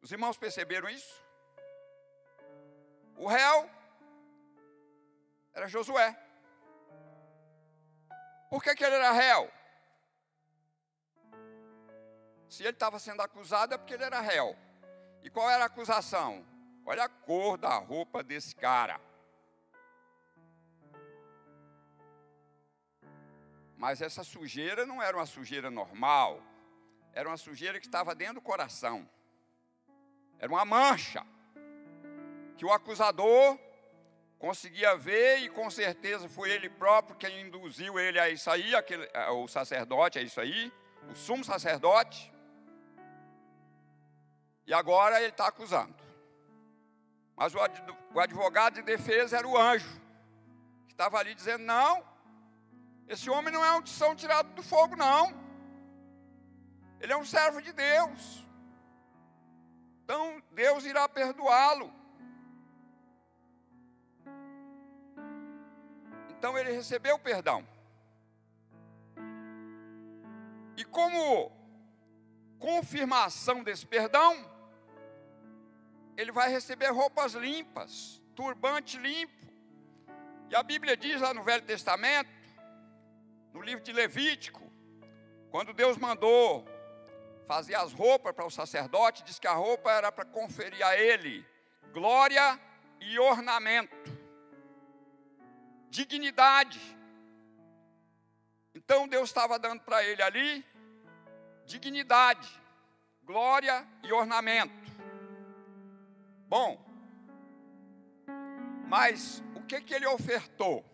Os 0.03 0.13
irmãos 0.13 0.37
perceberam 0.37 0.87
isso? 0.91 1.25
O 3.17 3.27
réu 3.27 3.69
era 5.55 5.67
Josué. 5.67 6.15
Por 8.51 8.63
que, 8.63 8.75
que 8.75 8.85
ele 8.85 8.97
era 8.97 9.13
réu? 9.13 9.51
Se 12.51 12.63
ele 12.63 12.71
estava 12.71 12.99
sendo 12.99 13.23
acusado 13.23 13.73
é 13.73 13.79
porque 13.79 13.95
ele 13.95 14.05
era 14.05 14.21
réu. 14.21 14.55
E 15.23 15.31
qual 15.31 15.49
era 15.49 15.65
a 15.65 15.67
acusação? 15.69 16.47
Olha 16.85 17.05
a 17.05 17.09
cor 17.09 17.57
da 17.57 17.79
roupa 17.79 18.23
desse 18.23 18.55
cara. 18.55 19.01
Mas 23.75 24.03
essa 24.03 24.23
sujeira 24.23 24.85
não 24.85 25.03
era 25.03 25.17
uma 25.17 25.27
sujeira 25.27 25.71
normal, 25.71 26.43
era 27.19 27.29
uma 27.29 27.37
sujeira 27.37 27.81
que 27.81 27.87
estava 27.87 28.15
dentro 28.15 28.35
do 28.35 28.41
coração. 28.41 29.05
Era 30.39 30.53
uma 30.53 30.65
mancha 30.65 31.27
que 32.57 32.65
o 32.65 32.73
acusador 32.73 33.59
conseguia 34.39 34.97
ver 34.97 35.39
e 35.39 35.49
com 35.49 35.69
certeza 35.69 36.29
foi 36.29 36.49
ele 36.51 36.71
próprio 36.71 37.17
quem 37.17 37.41
induziu 37.41 37.99
ele 37.99 38.21
a 38.21 38.31
isso 38.31 38.49
aí, 38.49 38.73
aquele, 38.73 39.05
o 39.33 39.49
sacerdote 39.49 40.17
a 40.17 40.23
isso 40.23 40.41
aí, 40.41 40.73
o 41.11 41.17
sumo 41.17 41.45
sacerdote. 41.45 42.33
E 44.65 44.73
agora 44.73 45.21
ele 45.21 45.31
está 45.31 45.49
acusando. 45.49 45.97
Mas 47.35 47.53
o 47.53 48.21
advogado 48.21 48.75
de 48.75 48.83
defesa 48.83 49.39
era 49.39 49.49
o 49.49 49.59
anjo, 49.59 50.01
que 50.87 50.93
estava 50.93 51.19
ali 51.19 51.35
dizendo: 51.35 51.65
não, 51.65 52.07
esse 53.09 53.29
homem 53.29 53.53
não 53.53 53.65
é 53.65 53.73
um 53.73 53.83
tição 53.83 54.15
tirado 54.15 54.55
do 54.55 54.63
fogo, 54.63 54.95
não. 54.95 55.48
Ele 57.01 57.13
é 57.13 57.17
um 57.17 57.25
servo 57.25 57.63
de 57.63 57.73
Deus. 57.73 58.47
Então 60.05 60.43
Deus 60.53 60.85
irá 60.85 61.09
perdoá-lo. 61.09 61.93
Então 66.31 66.57
ele 66.57 66.73
recebeu 66.73 67.19
perdão. 67.19 67.67
E 70.77 70.85
como 70.85 71.53
confirmação 72.59 73.63
desse 73.63 73.85
perdão, 73.85 74.49
ele 76.17 76.33
vai 76.33 76.49
receber 76.49 76.89
roupas 76.91 77.35
limpas, 77.35 78.23
turbante 78.35 78.97
limpo. 78.97 79.47
E 80.51 80.57
a 80.57 80.63
Bíblia 80.63 80.97
diz 80.97 81.21
lá 81.21 81.35
no 81.35 81.43
Velho 81.43 81.65
Testamento, 81.65 82.31
no 83.53 83.61
livro 83.61 83.85
de 83.85 83.93
Levítico, 83.93 84.63
quando 85.51 85.73
Deus 85.73 85.97
mandou 85.97 86.67
fazer 87.49 87.75
as 87.77 87.95
roupas 87.95 88.35
para 88.35 88.45
o 88.45 88.51
sacerdote, 88.51 89.25
diz 89.25 89.39
que 89.39 89.47
a 89.47 89.55
roupa 89.55 89.91
era 89.91 90.13
para 90.13 90.27
conferir 90.27 90.85
a 90.87 90.95
ele 90.99 91.45
glória 91.95 92.61
e 93.01 93.19
ornamento, 93.19 93.97
dignidade. 95.89 96.79
Então 98.75 99.09
Deus 99.09 99.31
estava 99.31 99.59
dando 99.59 99.81
para 99.81 100.05
ele 100.05 100.23
ali 100.23 100.65
dignidade, 101.65 102.49
glória 103.25 103.89
e 104.03 104.13
ornamento. 104.13 104.93
Bom, 106.47 106.79
mas 108.87 109.43
o 109.55 109.63
que 109.63 109.81
que 109.81 109.95
ele 109.95 110.07
ofertou? 110.07 110.85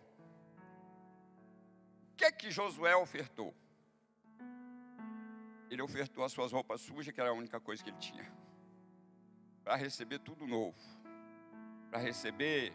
O 2.13 2.15
que 2.15 2.31
que 2.31 2.49
Josué 2.49 2.95
ofertou? 2.95 3.53
Ele 5.69 5.81
ofertou 5.81 6.23
as 6.23 6.31
suas 6.31 6.51
roupas 6.51 6.81
sujas, 6.81 7.13
que 7.13 7.19
era 7.19 7.29
a 7.29 7.33
única 7.33 7.59
coisa 7.59 7.83
que 7.83 7.89
ele 7.89 7.97
tinha, 7.97 8.31
para 9.63 9.75
receber 9.75 10.19
tudo 10.19 10.47
novo, 10.47 10.77
para 11.89 11.99
receber, 11.99 12.73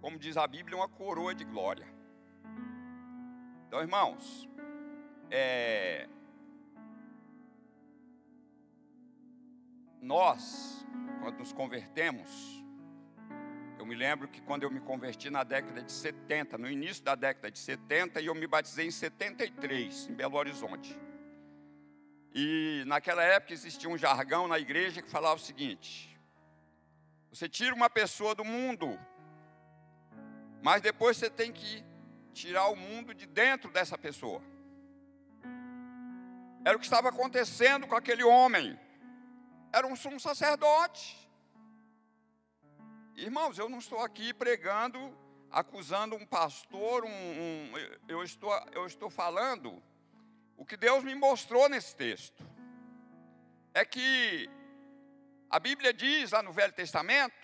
como 0.00 0.18
diz 0.18 0.36
a 0.36 0.46
Bíblia, 0.46 0.76
uma 0.76 0.88
coroa 0.88 1.34
de 1.34 1.44
glória. 1.44 1.86
Então, 3.66 3.80
irmãos, 3.80 4.48
é, 5.30 6.08
nós 10.00 10.72
quando 11.22 11.38
nos 11.38 11.52
convertemos, 11.52 12.62
eu 13.78 13.86
me 13.86 13.94
lembro 13.94 14.28
que 14.28 14.40
quando 14.42 14.64
eu 14.64 14.70
me 14.70 14.80
converti 14.80 15.30
na 15.30 15.44
década 15.44 15.82
de 15.82 15.92
70, 15.92 16.58
no 16.58 16.68
início 16.68 17.02
da 17.02 17.14
década 17.14 17.50
de 17.50 17.58
70, 17.58 18.20
e 18.20 18.26
eu 18.26 18.34
me 18.34 18.46
batizei 18.46 18.86
em 18.86 18.90
73, 18.90 20.08
em 20.08 20.14
Belo 20.14 20.36
Horizonte. 20.36 20.98
E 22.34 22.82
naquela 22.86 23.22
época 23.22 23.52
existia 23.52 23.88
um 23.88 23.98
jargão 23.98 24.48
na 24.48 24.58
igreja 24.58 25.02
que 25.02 25.08
falava 25.08 25.36
o 25.36 25.44
seguinte: 25.44 26.18
você 27.30 27.48
tira 27.48 27.74
uma 27.74 27.90
pessoa 27.90 28.34
do 28.34 28.44
mundo, 28.44 28.98
mas 30.62 30.80
depois 30.80 31.16
você 31.16 31.28
tem 31.28 31.52
que 31.52 31.84
tirar 32.32 32.68
o 32.68 32.76
mundo 32.76 33.14
de 33.14 33.26
dentro 33.26 33.70
dessa 33.70 33.98
pessoa. 33.98 34.42
Era 36.64 36.76
o 36.76 36.80
que 36.80 36.86
estava 36.86 37.08
acontecendo 37.08 37.86
com 37.86 37.96
aquele 37.96 38.22
homem 38.22 38.78
era 39.72 39.86
um 39.86 39.96
sumo 39.96 40.20
sacerdote. 40.20 41.18
Irmãos, 43.16 43.58
eu 43.58 43.68
não 43.68 43.78
estou 43.78 44.00
aqui 44.00 44.34
pregando, 44.34 45.16
acusando 45.50 46.14
um 46.14 46.26
pastor, 46.26 47.04
um, 47.04 47.08
um, 47.08 47.72
eu, 48.06 48.22
estou, 48.22 48.52
eu 48.72 48.86
estou 48.86 49.08
falando 49.08 49.82
o 50.56 50.64
que 50.64 50.76
Deus 50.76 51.02
me 51.04 51.14
mostrou 51.14 51.68
nesse 51.68 51.94
texto. 51.96 52.42
É 53.74 53.84
que 53.84 54.50
a 55.50 55.58
Bíblia 55.58 55.92
diz 55.92 56.32
lá 56.32 56.42
no 56.42 56.52
Velho 56.52 56.72
Testamento, 56.72 57.34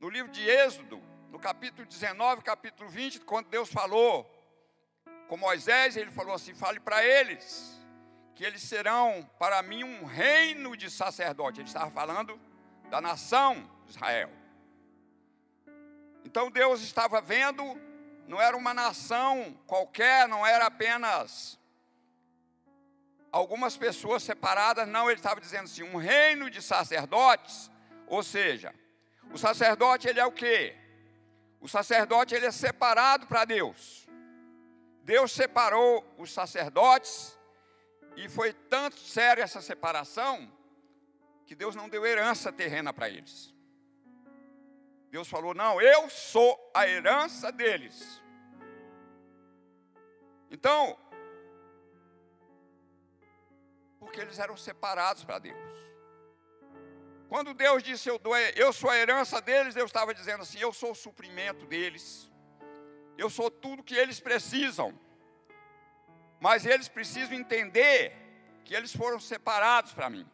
no 0.00 0.08
livro 0.08 0.30
de 0.30 0.48
Êxodo, 0.48 1.02
no 1.30 1.38
capítulo 1.38 1.86
19, 1.86 2.42
capítulo 2.42 2.88
20, 2.88 3.20
quando 3.20 3.48
Deus 3.48 3.70
falou 3.70 4.24
com 5.28 5.36
Moisés, 5.36 5.96
ele 5.96 6.10
falou 6.10 6.34
assim: 6.34 6.54
fale 6.54 6.80
para 6.80 7.04
eles 7.04 7.78
que 8.34 8.44
eles 8.44 8.62
serão 8.62 9.28
para 9.36 9.60
mim 9.62 9.82
um 9.82 10.04
reino 10.04 10.76
de 10.76 10.88
sacerdote. 10.88 11.60
Ele 11.60 11.66
estava 11.66 11.90
falando 11.90 12.40
da 12.88 13.00
nação 13.00 13.68
Israel. 13.88 14.30
Então 16.24 16.50
Deus 16.50 16.80
estava 16.80 17.20
vendo, 17.20 17.62
não 18.26 18.40
era 18.40 18.56
uma 18.56 18.72
nação 18.72 19.58
qualquer, 19.66 20.28
não 20.28 20.46
era 20.46 20.66
apenas 20.66 21.57
algumas 23.30 23.76
pessoas 23.76 24.22
separadas, 24.22 24.88
não, 24.88 25.10
ele 25.10 25.18
estava 25.18 25.40
dizendo 25.40 25.64
assim, 25.64 25.82
um 25.82 25.96
reino 25.96 26.50
de 26.50 26.62
sacerdotes, 26.62 27.70
ou 28.06 28.22
seja, 28.22 28.74
o 29.32 29.38
sacerdote 29.38 30.08
ele 30.08 30.20
é 30.20 30.26
o 30.26 30.32
quê? 30.32 30.74
O 31.60 31.68
sacerdote 31.68 32.34
ele 32.34 32.46
é 32.46 32.52
separado 32.52 33.26
para 33.26 33.44
Deus. 33.44 34.08
Deus 35.02 35.32
separou 35.32 36.04
os 36.18 36.32
sacerdotes 36.32 37.36
e 38.16 38.28
foi 38.28 38.52
tanto 38.52 38.98
séria 38.98 39.42
essa 39.42 39.60
separação 39.60 40.50
que 41.46 41.54
Deus 41.54 41.74
não 41.74 41.88
deu 41.88 42.04
herança 42.04 42.52
terrena 42.52 42.92
para 42.92 43.08
eles. 43.08 43.54
Deus 45.10 45.28
falou: 45.28 45.54
Não, 45.54 45.80
eu 45.80 46.10
sou 46.10 46.70
a 46.74 46.86
herança 46.86 47.50
deles. 47.50 48.22
Então, 50.50 50.98
porque 54.08 54.20
eles 54.22 54.38
eram 54.38 54.56
separados 54.56 55.22
para 55.22 55.38
Deus. 55.38 55.56
Quando 57.28 57.52
Deus 57.52 57.82
disse 57.82 58.08
eu, 58.08 58.18
dou, 58.18 58.34
eu 58.38 58.72
sou 58.72 58.88
a 58.88 58.96
herança 58.96 59.38
deles, 59.38 59.74
Deus 59.74 59.90
estava 59.90 60.14
dizendo 60.14 60.42
assim: 60.42 60.58
Eu 60.58 60.72
sou 60.72 60.92
o 60.92 60.94
suprimento 60.94 61.66
deles, 61.66 62.30
eu 63.18 63.28
sou 63.28 63.50
tudo 63.50 63.82
que 63.82 63.94
eles 63.94 64.18
precisam. 64.18 64.98
Mas 66.40 66.64
eles 66.64 66.88
precisam 66.88 67.36
entender 67.36 68.16
que 68.64 68.74
eles 68.74 68.94
foram 68.94 69.20
separados 69.20 69.92
para 69.92 70.08
mim. 70.08 70.26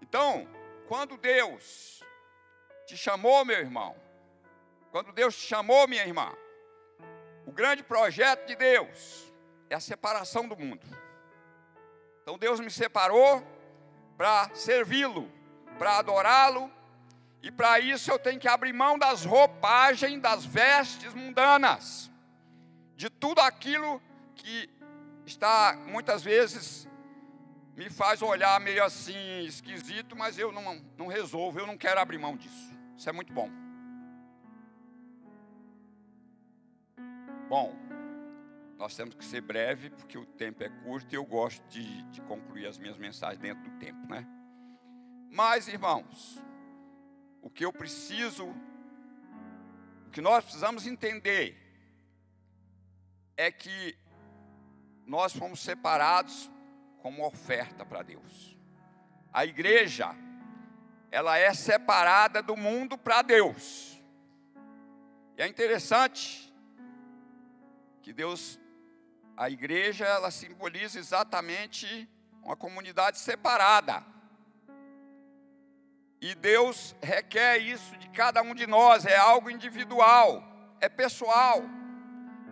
Então, 0.00 0.46
quando 0.86 1.16
Deus 1.16 2.04
te 2.86 2.96
chamou, 2.96 3.44
meu 3.44 3.58
irmão, 3.58 3.96
quando 4.92 5.12
Deus 5.12 5.34
te 5.34 5.46
chamou, 5.46 5.88
minha 5.88 6.04
irmã, 6.04 6.32
o 7.46 7.52
grande 7.52 7.82
projeto 7.82 8.46
de 8.46 8.54
Deus 8.54 9.32
é 9.70 9.74
a 9.74 9.80
separação 9.80 10.46
do 10.46 10.56
mundo. 10.56 10.99
Então 12.30 12.38
Deus 12.38 12.60
me 12.60 12.70
separou 12.70 13.44
para 14.16 14.54
servi-lo, 14.54 15.28
para 15.76 15.98
adorá-lo, 15.98 16.70
e 17.42 17.50
para 17.50 17.80
isso 17.80 18.08
eu 18.08 18.20
tenho 18.20 18.38
que 18.38 18.46
abrir 18.46 18.72
mão 18.72 18.96
das 18.96 19.24
roupagens, 19.24 20.22
das 20.22 20.44
vestes 20.44 21.12
mundanas, 21.12 22.08
de 22.94 23.10
tudo 23.10 23.40
aquilo 23.40 24.00
que 24.36 24.70
está 25.26 25.76
muitas 25.88 26.22
vezes 26.22 26.88
me 27.74 27.90
faz 27.90 28.22
olhar 28.22 28.60
meio 28.60 28.84
assim 28.84 29.40
esquisito, 29.40 30.14
mas 30.14 30.38
eu 30.38 30.52
não, 30.52 30.80
não 30.96 31.08
resolvo, 31.08 31.58
eu 31.58 31.66
não 31.66 31.76
quero 31.76 31.98
abrir 31.98 32.18
mão 32.18 32.36
disso. 32.36 32.70
Isso 32.96 33.08
é 33.08 33.12
muito 33.12 33.32
bom. 33.32 33.50
Bom, 37.48 37.74
nós 38.80 38.96
temos 38.96 39.14
que 39.14 39.24
ser 39.26 39.42
breve, 39.42 39.90
porque 39.90 40.16
o 40.16 40.24
tempo 40.24 40.64
é 40.64 40.70
curto 40.70 41.12
e 41.12 41.16
eu 41.16 41.24
gosto 41.24 41.62
de, 41.68 42.02
de 42.04 42.22
concluir 42.22 42.66
as 42.66 42.78
minhas 42.78 42.96
mensagens 42.96 43.38
dentro 43.38 43.62
do 43.62 43.78
tempo, 43.78 44.06
né? 44.08 44.26
Mas, 45.30 45.68
irmãos, 45.68 46.42
o 47.42 47.50
que 47.50 47.62
eu 47.62 47.74
preciso, 47.74 48.46
o 50.06 50.10
que 50.10 50.22
nós 50.22 50.44
precisamos 50.44 50.86
entender 50.86 51.58
é 53.36 53.52
que 53.52 53.98
nós 55.06 55.36
fomos 55.36 55.60
separados 55.60 56.50
como 57.02 57.26
oferta 57.26 57.84
para 57.84 58.02
Deus. 58.02 58.56
A 59.30 59.44
igreja, 59.44 60.16
ela 61.10 61.36
é 61.36 61.52
separada 61.52 62.42
do 62.42 62.56
mundo 62.56 62.96
para 62.96 63.20
Deus. 63.20 64.02
E 65.36 65.42
é 65.42 65.46
interessante 65.46 66.50
que 68.00 68.12
Deus, 68.12 68.59
a 69.40 69.48
igreja, 69.48 70.04
ela 70.04 70.30
simboliza 70.30 70.98
exatamente 70.98 72.06
uma 72.42 72.54
comunidade 72.54 73.18
separada. 73.18 74.04
E 76.20 76.34
Deus 76.34 76.94
requer 77.02 77.56
isso 77.56 77.96
de 77.96 78.10
cada 78.10 78.42
um 78.42 78.54
de 78.54 78.66
nós, 78.66 79.06
é 79.06 79.16
algo 79.16 79.50
individual, 79.50 80.44
é 80.78 80.90
pessoal. 80.90 81.62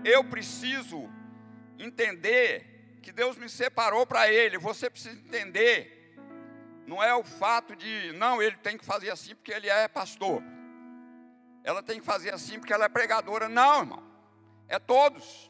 Eu 0.02 0.25
preciso 0.25 1.11
entender 1.78 2.99
que 3.02 3.12
Deus 3.12 3.37
me 3.37 3.50
separou 3.50 4.07
para 4.07 4.33
Ele. 4.33 4.57
Você 4.57 4.88
precisa 4.88 5.14
entender. 5.14 6.16
Não 6.87 7.02
é 7.02 7.14
o 7.14 7.23
fato 7.23 7.76
de, 7.76 8.12
não, 8.12 8.40
ele 8.40 8.57
tem 8.57 8.78
que 8.78 8.85
fazer 8.87 9.11
assim 9.11 9.35
porque 9.35 9.52
ele 9.52 9.68
é 9.68 9.87
pastor. 9.88 10.42
Ela 11.62 11.83
tem 11.83 12.00
que 12.00 12.07
fazer 12.07 12.33
assim 12.33 12.59
porque 12.59 12.73
ela 12.73 12.87
é 12.87 12.88
pregadora. 12.88 13.47
Não, 13.47 13.80
irmão. 13.80 14.02
É 14.66 14.78
todos. 14.78 15.48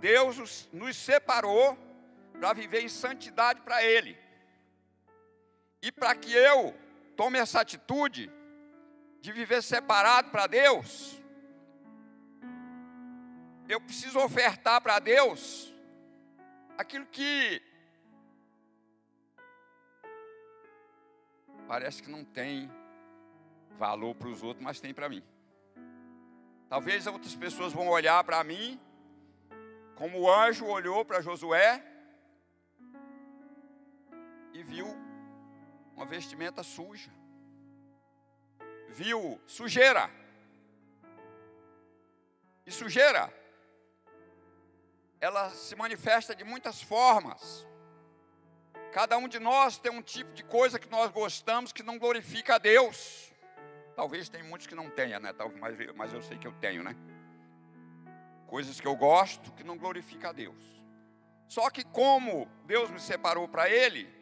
Deus 0.00 0.68
nos 0.72 0.96
separou 0.96 1.76
para 2.32 2.52
viver 2.52 2.82
em 2.82 2.88
santidade 2.88 3.60
para 3.60 3.82
Ele. 3.84 4.16
E 5.82 5.92
para 5.92 6.14
que 6.14 6.32
eu 6.32 6.74
tome 7.16 7.38
essa 7.38 7.60
atitude 7.60 8.30
de 9.20 9.32
viver 9.32 9.62
separado 9.62 10.30
para 10.30 10.46
Deus, 10.46 11.20
eu 13.68 13.80
preciso 13.80 14.18
ofertar 14.20 14.80
para 14.80 14.98
Deus 14.98 15.72
aquilo 16.76 17.06
que 17.06 17.60
parece 21.66 22.02
que 22.02 22.10
não 22.10 22.24
tem 22.24 22.70
valor 23.78 24.14
para 24.14 24.28
os 24.28 24.42
outros, 24.42 24.64
mas 24.64 24.80
tem 24.80 24.94
para 24.94 25.08
mim. 25.08 25.22
Talvez 26.68 27.06
outras 27.06 27.34
pessoas 27.34 27.72
vão 27.72 27.88
olhar 27.88 28.22
para 28.24 28.42
mim, 28.42 28.80
como 29.98 30.20
o 30.20 30.32
anjo 30.32 30.64
olhou 30.64 31.04
para 31.04 31.20
Josué 31.20 31.82
e 34.52 34.62
viu 34.62 34.86
uma 35.96 36.06
vestimenta 36.06 36.62
suja, 36.62 37.10
viu 38.90 39.40
sujeira. 39.44 40.08
E 42.64 42.70
sujeira 42.70 43.34
ela 45.20 45.50
se 45.50 45.74
manifesta 45.74 46.32
de 46.32 46.44
muitas 46.44 46.80
formas. 46.80 47.66
Cada 48.92 49.18
um 49.18 49.26
de 49.26 49.40
nós 49.40 49.78
tem 49.78 49.90
um 49.90 50.00
tipo 50.00 50.32
de 50.32 50.44
coisa 50.44 50.78
que 50.78 50.88
nós 50.88 51.10
gostamos 51.10 51.72
que 51.72 51.82
não 51.82 51.98
glorifica 51.98 52.54
a 52.54 52.58
Deus. 52.58 53.32
Talvez 53.96 54.28
tem 54.28 54.44
muitos 54.44 54.68
que 54.68 54.76
não 54.76 54.88
tenha, 54.88 55.18
né? 55.18 55.34
Mas, 55.58 55.76
mas 55.96 56.12
eu 56.12 56.22
sei 56.22 56.38
que 56.38 56.46
eu 56.46 56.52
tenho, 56.60 56.84
né? 56.84 56.94
Coisas 58.48 58.80
que 58.80 58.88
eu 58.88 58.96
gosto 58.96 59.52
que 59.52 59.62
não 59.62 59.78
glorifica 59.78 60.30
a 60.30 60.32
Deus. 60.32 60.56
Só 61.46 61.70
que 61.70 61.84
como 61.84 62.48
Deus 62.64 62.90
me 62.90 62.98
separou 62.98 63.46
para 63.46 63.68
Ele, 63.68 64.12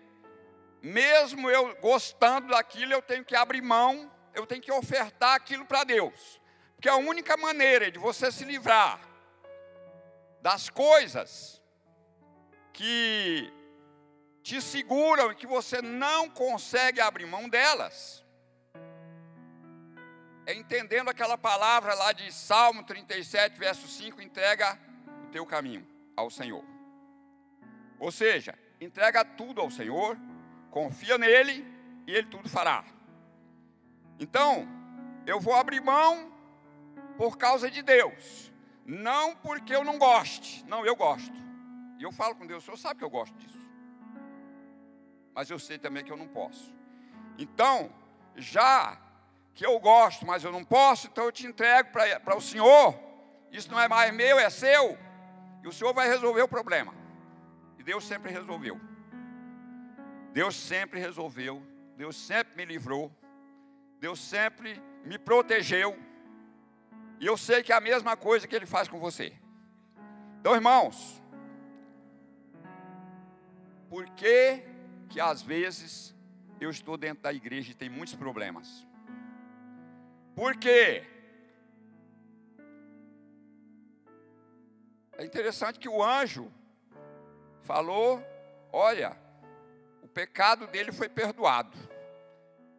mesmo 0.82 1.48
eu 1.48 1.74
gostando 1.76 2.48
daquilo, 2.48 2.92
eu 2.92 3.00
tenho 3.00 3.24
que 3.24 3.36
abrir 3.36 3.62
mão, 3.62 4.12
eu 4.34 4.44
tenho 4.44 4.60
que 4.60 4.72
ofertar 4.72 5.34
aquilo 5.34 5.64
para 5.64 5.84
Deus. 5.84 6.40
Porque 6.74 6.88
a 6.88 6.96
única 6.96 7.36
maneira 7.36 7.90
de 7.90 7.98
você 7.98 8.30
se 8.30 8.44
livrar 8.44 9.00
das 10.42 10.68
coisas 10.68 11.62
que 12.72 13.52
te 14.42 14.60
seguram 14.60 15.30
e 15.30 15.36
que 15.36 15.46
você 15.46 15.80
não 15.80 16.28
consegue 16.28 17.00
abrir 17.00 17.26
mão 17.26 17.48
delas. 17.48 18.25
É 20.46 20.54
entendendo 20.54 21.08
aquela 21.08 21.36
palavra 21.36 21.92
lá 21.94 22.12
de 22.12 22.32
Salmo 22.32 22.84
37, 22.84 23.58
verso 23.58 23.88
5, 23.88 24.22
entrega 24.22 24.78
o 25.24 25.26
teu 25.26 25.44
caminho 25.44 25.84
ao 26.16 26.30
Senhor. 26.30 26.64
Ou 27.98 28.12
seja, 28.12 28.56
entrega 28.80 29.24
tudo 29.24 29.60
ao 29.60 29.72
Senhor, 29.72 30.16
confia 30.70 31.18
nele 31.18 31.66
e 32.06 32.12
ele 32.12 32.28
tudo 32.28 32.48
fará. 32.48 32.84
Então, 34.20 34.68
eu 35.26 35.40
vou 35.40 35.54
abrir 35.54 35.80
mão 35.80 36.32
por 37.18 37.36
causa 37.36 37.68
de 37.68 37.82
Deus. 37.82 38.52
Não 38.84 39.34
porque 39.34 39.74
eu 39.74 39.82
não 39.82 39.98
goste, 39.98 40.64
não, 40.66 40.86
eu 40.86 40.94
gosto. 40.94 41.34
E 41.98 42.04
eu 42.04 42.12
falo 42.12 42.36
com 42.36 42.46
Deus, 42.46 42.62
o 42.62 42.66
Senhor 42.66 42.76
sabe 42.76 42.98
que 42.98 43.04
eu 43.04 43.10
gosto 43.10 43.36
disso. 43.36 43.58
Mas 45.34 45.50
eu 45.50 45.58
sei 45.58 45.76
também 45.76 46.04
que 46.04 46.12
eu 46.12 46.16
não 46.16 46.28
posso. 46.28 46.72
Então, 47.36 47.92
já 48.36 48.96
que 49.56 49.64
eu 49.64 49.80
gosto, 49.80 50.26
mas 50.26 50.44
eu 50.44 50.52
não 50.52 50.62
posso, 50.62 51.06
então 51.06 51.24
eu 51.24 51.32
te 51.32 51.46
entrego 51.46 51.88
para 51.90 52.36
o 52.36 52.42
Senhor. 52.42 52.94
Isso 53.50 53.70
não 53.70 53.80
é 53.80 53.88
mais 53.88 54.12
meu, 54.14 54.38
é 54.38 54.50
seu. 54.50 54.98
E 55.64 55.66
o 55.66 55.72
Senhor 55.72 55.94
vai 55.94 56.06
resolver 56.06 56.42
o 56.42 56.48
problema. 56.48 56.94
E 57.78 57.82
Deus 57.82 58.04
sempre 58.06 58.30
resolveu. 58.30 58.78
Deus 60.34 60.54
sempre 60.54 61.00
resolveu. 61.00 61.66
Deus 61.96 62.16
sempre 62.16 62.54
me 62.54 62.66
livrou. 62.66 63.10
Deus 63.98 64.20
sempre 64.20 64.78
me 65.02 65.18
protegeu. 65.18 65.98
E 67.18 67.24
eu 67.24 67.38
sei 67.38 67.62
que 67.62 67.72
é 67.72 67.76
a 67.76 67.80
mesma 67.80 68.14
coisa 68.14 68.46
que 68.46 68.54
ele 68.54 68.66
faz 68.66 68.88
com 68.88 69.00
você. 69.00 69.32
Então, 70.38 70.54
irmãos, 70.54 71.22
por 73.88 74.04
que 74.10 74.62
que 75.08 75.18
às 75.18 75.40
vezes 75.40 76.14
eu 76.60 76.68
estou 76.68 76.98
dentro 76.98 77.22
da 77.22 77.32
igreja 77.32 77.70
e 77.70 77.74
tem 77.74 77.88
muitos 77.88 78.14
problemas? 78.14 78.86
Por 80.36 80.54
quê? 80.58 81.02
É 85.16 85.24
interessante 85.24 85.78
que 85.78 85.88
o 85.88 86.02
anjo 86.02 86.52
falou: 87.62 88.22
olha, 88.70 89.16
o 90.02 90.08
pecado 90.08 90.66
dele 90.66 90.92
foi 90.92 91.08
perdoado. 91.08 91.76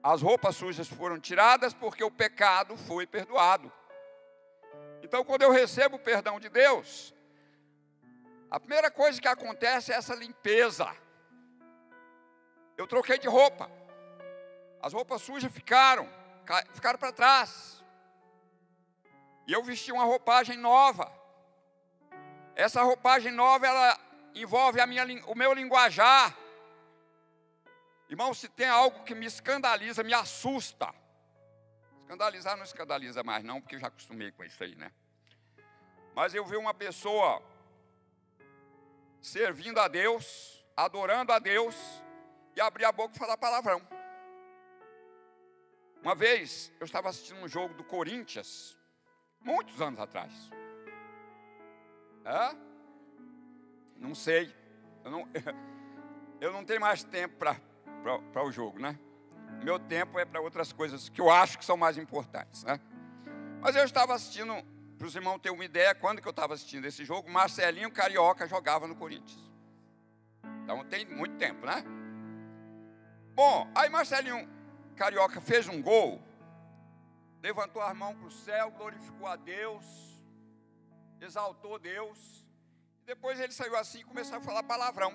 As 0.03 0.21
roupas 0.21 0.55
sujas 0.55 0.87
foram 0.87 1.19
tiradas 1.19 1.73
porque 1.73 2.03
o 2.03 2.11
pecado 2.11 2.77
foi 2.77 3.07
perdoado. 3.07 3.73
Então, 5.01 5.25
quando 5.25 5.41
eu 5.41 5.51
recebo 5.51 5.95
o 5.95 5.99
perdão 5.99 6.39
de 6.39 6.49
Deus, 6.49 7.11
a 8.51 8.59
primeira 8.59 8.91
coisa 8.91 9.19
que 9.19 9.27
acontece 9.27 9.91
é 9.91 9.95
essa 9.95 10.13
limpeza. 10.13 10.95
Eu 12.77 12.85
troquei 12.85 13.17
de 13.17 13.27
roupa. 13.27 13.71
As 14.79 14.93
roupas 14.93 15.23
sujas 15.23 15.51
ficaram, 15.51 16.07
ficaram 16.73 16.99
para 16.99 17.11
trás. 17.11 17.83
E 19.45 19.53
eu 19.53 19.63
vesti 19.63 19.91
uma 19.91 20.03
roupagem 20.03 20.57
nova. 20.57 21.11
Essa 22.55 22.81
roupagem 22.81 23.31
nova, 23.31 23.67
ela 23.67 23.99
envolve 24.33 24.85
minha, 24.85 25.05
o 25.25 25.35
meu 25.35 25.53
linguajar. 25.53 26.35
Irmão, 28.09 28.33
se 28.33 28.47
tem 28.47 28.67
algo 28.67 29.03
que 29.03 29.13
me 29.13 29.25
escandaliza, 29.25 30.03
me 30.03 30.13
assusta, 30.13 30.93
Escandalizar 32.07 32.55
não 32.55 32.63
escandaliza 32.63 33.21
mais, 33.21 33.43
não, 33.43 33.59
porque 33.59 33.75
eu 33.75 33.81
já 33.81 33.87
acostumei 33.87 34.31
com 34.31 34.41
isso 34.41 34.63
aí, 34.63 34.75
né? 34.75 34.93
Mas 36.15 36.33
eu 36.33 36.45
vi 36.45 36.55
uma 36.55 36.73
pessoa 36.73 37.43
servindo 39.21 39.77
a 39.81 39.89
Deus, 39.89 40.65
adorando 40.77 41.33
a 41.33 41.39
Deus, 41.39 41.75
e 42.55 42.61
abrir 42.61 42.85
a 42.85 42.93
boca 42.93 43.13
e 43.13 43.19
falar 43.19 43.35
palavrão. 43.35 43.85
Uma 46.07 46.15
vez 46.15 46.71
eu 46.79 46.85
estava 46.85 47.09
assistindo 47.09 47.41
um 47.41 47.49
jogo 47.49 47.73
do 47.73 47.83
Corinthians, 47.83 48.77
muitos 49.41 49.81
anos 49.81 49.99
atrás. 49.99 50.31
É? 52.23 52.55
Não 53.97 54.15
sei. 54.15 54.55
Eu 55.03 55.11
não, 55.11 55.27
eu 56.39 56.53
não 56.53 56.63
tenho 56.63 56.79
mais 56.79 57.03
tempo 57.03 57.35
para 57.35 58.41
o 58.41 58.49
jogo, 58.49 58.79
né? 58.79 58.97
Meu 59.61 59.77
tempo 59.77 60.17
é 60.17 60.23
para 60.23 60.39
outras 60.39 60.71
coisas 60.71 61.09
que 61.09 61.19
eu 61.19 61.29
acho 61.29 61.57
que 61.57 61.65
são 61.65 61.75
mais 61.75 61.97
importantes, 61.97 62.63
né? 62.63 62.79
Mas 63.59 63.75
eu 63.75 63.83
estava 63.83 64.15
assistindo, 64.15 64.53
para 64.97 65.07
os 65.07 65.13
irmãos 65.13 65.39
terem 65.39 65.57
uma 65.57 65.65
ideia, 65.65 65.93
quando 65.93 66.21
que 66.21 66.27
eu 66.29 66.31
estava 66.31 66.53
assistindo 66.53 66.85
esse 66.85 67.03
jogo, 67.03 67.29
Marcelinho 67.29 67.91
Carioca 67.91 68.47
jogava 68.47 68.87
no 68.87 68.95
Corinthians. 68.95 69.51
Então 70.63 70.85
tem 70.85 71.05
muito 71.05 71.35
tempo, 71.35 71.65
né? 71.65 71.83
Bom, 73.35 73.69
aí 73.75 73.89
Marcelinho 73.89 74.55
Carioca 74.97 75.39
fez 75.39 75.67
um 75.67 75.79
gol, 75.79 76.19
levantou 77.39 77.81
as 77.83 77.95
mãos 77.95 78.17
para 78.17 78.27
o 78.27 78.31
céu, 78.31 78.71
glorificou 78.71 79.27
a 79.27 79.35
Deus, 79.35 79.85
exaltou 81.21 81.77
Deus. 81.77 82.43
Depois 83.05 83.39
ele 83.39 83.53
saiu 83.53 83.77
assim 83.77 83.99
e 83.99 84.03
começou 84.03 84.37
a 84.39 84.41
falar 84.41 84.63
palavrão. 84.63 85.13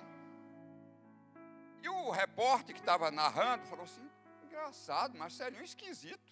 E 1.82 1.88
o 1.88 2.10
repórter 2.10 2.74
que 2.76 2.80
estava 2.80 3.10
narrando 3.10 3.66
falou 3.66 3.84
assim: 3.84 4.08
engraçado, 4.44 5.18
Marcelinho 5.18 5.64
esquisito. 5.64 6.30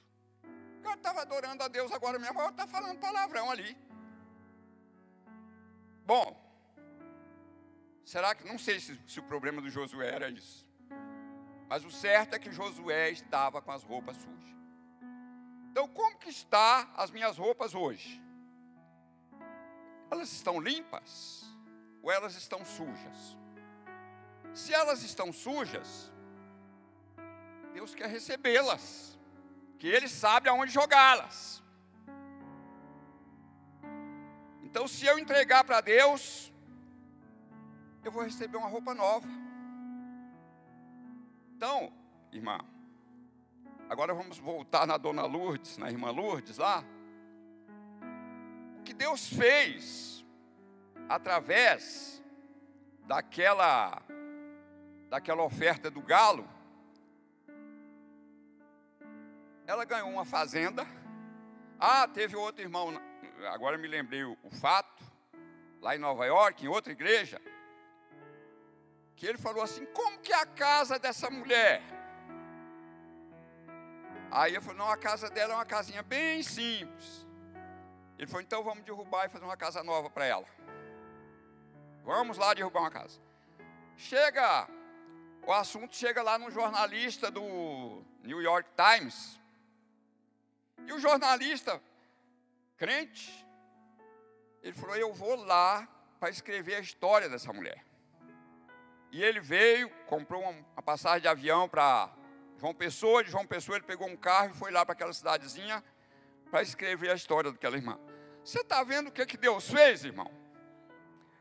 O 0.79 0.83
cara 0.83 0.97
estava 0.97 1.21
adorando 1.23 1.65
a 1.65 1.69
Deus 1.69 1.91
agora 1.91 2.19
mesmo, 2.21 2.39
agora 2.39 2.53
está 2.53 2.69
falando 2.69 3.01
palavrão 3.01 3.51
ali. 3.51 3.77
Bom, 6.07 6.41
será 8.05 8.33
que, 8.35 8.47
não 8.47 8.59
sei 8.59 8.79
se, 8.79 8.99
se 9.09 9.19
o 9.19 9.25
problema 9.25 9.61
do 9.61 9.69
Josué 9.69 10.09
era 10.09 10.31
isso. 10.31 10.70
Mas 11.71 11.85
o 11.85 11.91
certo 11.91 12.35
é 12.35 12.39
que 12.41 12.51
Josué 12.51 13.11
estava 13.11 13.63
com 13.63 13.71
as 13.71 13.85
roupas 13.85 14.17
sujas. 14.17 14.57
Então, 15.71 15.87
como 15.87 16.19
que 16.19 16.29
está 16.29 16.91
as 16.97 17.13
minhas 17.13 17.39
roupas 17.39 17.77
hoje? 17.77 18.21
Elas 20.11 20.33
estão 20.33 20.59
limpas 20.59 21.45
ou 22.03 22.11
elas 22.11 22.35
estão 22.35 22.65
sujas? 22.65 23.39
Se 24.53 24.75
elas 24.75 25.05
estão 25.05 25.33
sujas, 25.33 26.13
Deus 27.73 27.95
quer 27.95 28.09
recebê-las, 28.09 29.17
que 29.79 29.87
Ele 29.87 30.09
sabe 30.09 30.49
aonde 30.49 30.73
jogá-las. 30.73 31.63
Então, 34.65 34.89
se 34.89 35.07
eu 35.07 35.21
entregar 35.21 35.63
para 35.63 35.81
Deus, 35.81 36.53
eu 38.03 38.11
vou 38.11 38.25
receber 38.25 38.57
uma 38.57 38.67
roupa 38.67 38.93
nova. 38.93 39.29
Então, 41.61 41.93
irmã, 42.33 42.59
agora 43.87 44.15
vamos 44.15 44.39
voltar 44.39 44.87
na 44.87 44.97
dona 44.97 45.27
Lourdes, 45.27 45.77
na 45.77 45.91
irmã 45.91 46.11
Lourdes 46.11 46.57
lá. 46.57 46.83
O 48.79 48.83
que 48.83 48.95
Deus 48.95 49.29
fez 49.29 50.25
através 51.07 52.25
daquela 53.07 54.03
daquela 55.11 55.43
oferta 55.43 55.91
do 55.91 56.01
galo, 56.01 56.49
ela 59.67 59.85
ganhou 59.85 60.09
uma 60.09 60.25
fazenda. 60.25 60.87
Ah, 61.79 62.09
teve 62.09 62.37
outro 62.37 62.63
irmão, 62.63 62.99
agora 63.53 63.77
me 63.77 63.87
lembrei 63.87 64.25
o, 64.25 64.35
o 64.43 64.51
fato, 64.51 65.05
lá 65.83 65.95
em 65.95 65.99
Nova 65.99 66.25
York, 66.25 66.65
em 66.65 66.69
outra 66.69 66.91
igreja, 66.91 67.39
que 69.21 69.27
ele 69.27 69.37
falou 69.37 69.63
assim: 69.63 69.85
como 69.99 70.19
que 70.21 70.33
é 70.33 70.37
a 70.37 70.47
casa 70.47 70.99
dessa 70.99 71.29
mulher? 71.31 71.83
Aí 74.31 74.55
eu 74.55 74.63
falei: 74.63 74.79
não, 74.79 74.91
a 74.91 74.97
casa 74.97 75.29
dela 75.29 75.53
é 75.53 75.57
uma 75.57 75.67
casinha 75.67 76.03
bem 76.03 76.43
simples. 76.43 77.27
Ele 78.19 78.27
falou: 78.27 78.41
então 78.41 78.65
vamos 78.65 78.83
derrubar 78.83 79.27
e 79.27 79.29
fazer 79.29 79.45
uma 79.45 79.59
casa 79.59 79.85
nova 79.85 80.09
para 80.09 80.25
ela. 80.25 80.47
Vamos 82.03 82.39
lá 82.39 82.55
derrubar 82.55 82.81
uma 82.81 82.91
casa. 82.91 83.21
Chega, 83.95 84.67
o 85.47 85.53
assunto 85.53 85.95
chega 85.95 86.23
lá 86.23 86.39
no 86.39 86.51
jornalista 86.51 87.31
do 87.31 88.03
New 88.23 88.41
York 88.41 88.71
Times. 88.75 89.39
E 90.87 90.95
o 90.95 90.99
jornalista, 90.99 91.79
crente, 92.79 93.47
ele 94.63 94.73
falou: 94.73 94.97
Eu 94.97 95.13
vou 95.13 95.35
lá 95.45 95.87
para 96.19 96.31
escrever 96.31 96.77
a 96.77 96.81
história 96.81 97.29
dessa 97.29 97.53
mulher. 97.53 97.90
E 99.13 99.23
ele 99.23 99.41
veio, 99.41 99.91
comprou 100.07 100.43
uma 100.43 100.83
passagem 100.83 101.23
de 101.23 101.29
avião 101.29 101.69
para 101.69 102.11
João 102.59 102.75
Pessoa, 102.75 103.25
de 103.25 103.31
João 103.31 103.47
Pessoa 103.47 103.79
ele 103.79 103.87
pegou 103.87 104.07
um 104.07 104.17
carro 104.17 104.51
e 104.51 104.59
foi 104.59 104.71
lá 104.71 104.85
para 104.85 104.93
aquela 104.93 105.13
cidadezinha 105.13 105.83
para 106.51 106.63
escrever 106.63 107.11
a 107.11 107.15
história 107.15 107.51
daquela 107.51 107.77
irmã. 107.77 107.99
Você 108.45 108.61
está 108.61 108.83
vendo 108.83 109.09
o 109.09 109.13
que, 109.13 109.25
que 109.27 109.37
Deus 109.37 109.69
fez, 109.69 110.05
irmão? 110.05 110.31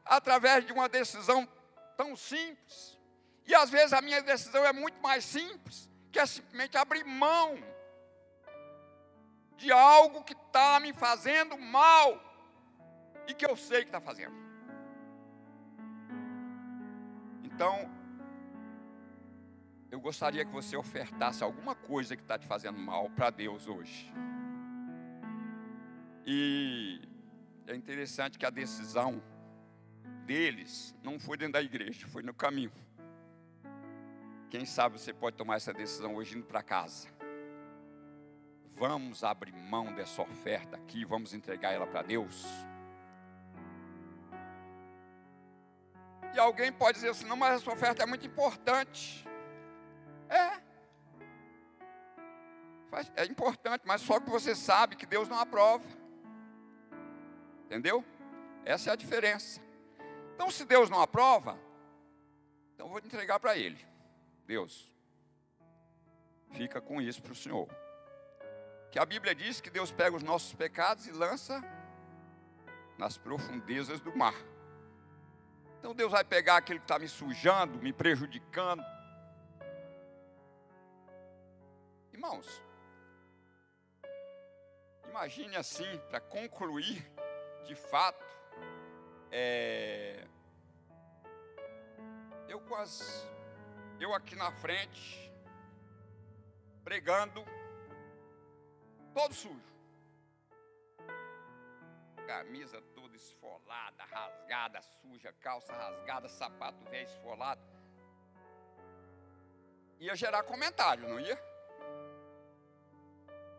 Através 0.06 0.66
de 0.66 0.74
uma 0.74 0.90
decisão 0.90 1.48
tão 1.98 2.16
simples. 2.16 2.98
E 3.46 3.54
às 3.54 3.70
vezes 3.70 3.94
a 3.94 4.02
minha 4.02 4.22
decisão 4.22 4.66
é 4.66 4.72
muito 4.72 5.00
mais 5.02 5.26
simples, 5.26 5.90
que 6.12 6.20
é 6.20 6.26
simplesmente 6.26 6.78
abrir 6.78 7.04
mão 7.04 7.58
de 9.58 9.72
algo 9.72 10.24
que 10.24 10.34
está 10.34 10.80
me 10.80 10.94
fazendo 10.94 11.58
mal 11.58 12.18
e 13.28 13.34
que 13.34 13.46
eu 13.46 13.58
sei 13.58 13.82
que 13.82 13.90
está 13.90 14.00
fazendo. 14.00 14.49
Então, 17.60 17.92
eu 19.92 20.00
gostaria 20.00 20.46
que 20.46 20.52
você 20.54 20.78
ofertasse 20.78 21.44
alguma 21.44 21.76
coisa 21.76 22.16
que 22.16 22.22
está 22.22 22.40
te 22.40 22.48
fazendo 22.48 22.80
mal 22.80 23.10
para 23.10 23.30
Deus 23.30 23.68
hoje. 23.68 24.10
E 26.26 27.02
é 27.68 27.76
interessante 27.76 28.40
que 28.40 28.46
a 28.46 28.50
decisão 28.50 29.22
deles 30.26 30.96
não 31.04 31.20
foi 31.20 31.36
dentro 31.36 31.52
da 31.52 31.62
igreja, 31.62 32.08
foi 32.08 32.24
no 32.24 32.34
caminho. 32.34 32.72
Quem 34.50 34.66
sabe 34.66 34.98
você 34.98 35.14
pode 35.14 35.36
tomar 35.36 35.58
essa 35.58 35.74
decisão 35.74 36.16
hoje 36.16 36.38
indo 36.38 36.46
para 36.46 36.64
casa. 36.64 37.10
Vamos 38.74 39.22
abrir 39.22 39.52
mão 39.52 39.94
dessa 39.94 40.22
oferta 40.22 40.78
aqui, 40.78 41.04
vamos 41.04 41.34
entregar 41.34 41.74
ela 41.74 41.86
para 41.86 42.04
Deus. 42.04 42.48
E 46.34 46.40
alguém 46.40 46.72
pode 46.72 46.96
dizer 46.96 47.10
assim: 47.10 47.26
não, 47.26 47.36
mas 47.36 47.62
essa 47.62 47.72
oferta 47.72 48.04
é 48.04 48.06
muito 48.06 48.26
importante. 48.26 49.28
É. 50.30 50.70
É 53.16 53.26
importante, 53.26 53.84
mas 53.86 54.02
só 54.02 54.20
que 54.20 54.30
você 54.30 54.56
sabe 54.56 54.96
que 54.96 55.06
Deus 55.06 55.30
não 55.30 55.40
aprova. 55.40 55.86
Entendeu? 57.66 58.04
Essa 58.66 58.90
é 58.90 58.94
a 58.94 58.96
diferença. 58.96 59.62
Então, 60.34 60.50
se 60.50 60.66
Deus 60.66 60.90
não 60.90 61.02
aprova, 61.02 61.60
então 62.74 62.88
eu 62.88 62.92
vou 62.92 63.00
entregar 63.00 63.40
para 63.40 63.58
Ele. 63.58 63.78
Deus, 64.46 64.92
fica 66.52 66.82
com 66.82 67.00
isso 67.02 67.22
para 67.22 67.34
o 67.34 67.36
Senhor. 67.36 67.68
Que 68.92 68.98
a 68.98 69.06
Bíblia 69.06 69.36
diz 69.36 69.62
que 69.62 69.70
Deus 69.70 69.92
pega 69.92 70.16
os 70.16 70.24
nossos 70.24 70.54
pecados 70.54 71.06
e 71.06 71.12
lança 71.12 71.64
nas 72.98 73.18
profundezas 73.18 74.00
do 74.00 74.16
mar. 74.18 74.34
Então 75.80 75.96
Deus 75.96 76.12
vai 76.12 76.26
pegar 76.26 76.58
aquele 76.58 76.80
que 76.80 76.84
está 76.84 77.00
me 77.00 77.08
sujando, 77.08 77.82
me 77.82 77.94
prejudicando. 77.94 78.84
Irmãos, 82.12 82.62
imagine 85.08 85.56
assim, 85.56 85.98
para 86.10 86.20
concluir, 86.20 87.10
de 87.66 87.76
fato, 87.76 88.26
é, 89.32 90.28
eu 92.50 92.60
eu 94.02 94.14
aqui 94.14 94.36
na 94.36 94.52
frente, 94.52 95.32
pregando, 96.84 97.42
todo 99.14 99.34
sujo, 99.34 99.64
camisa 102.28 102.82
toda 102.94 102.99
esfolada, 103.20 104.04
rasgada, 104.06 104.82
suja, 104.82 105.34
calça 105.42 105.74
rasgada, 105.74 106.30
sapato 106.30 106.84
velho 106.90 107.08
esfolado. 107.08 107.62
Ia 110.00 110.16
gerar 110.16 110.44
comentário, 110.44 111.08
não 111.08 111.20
ia? 111.20 111.38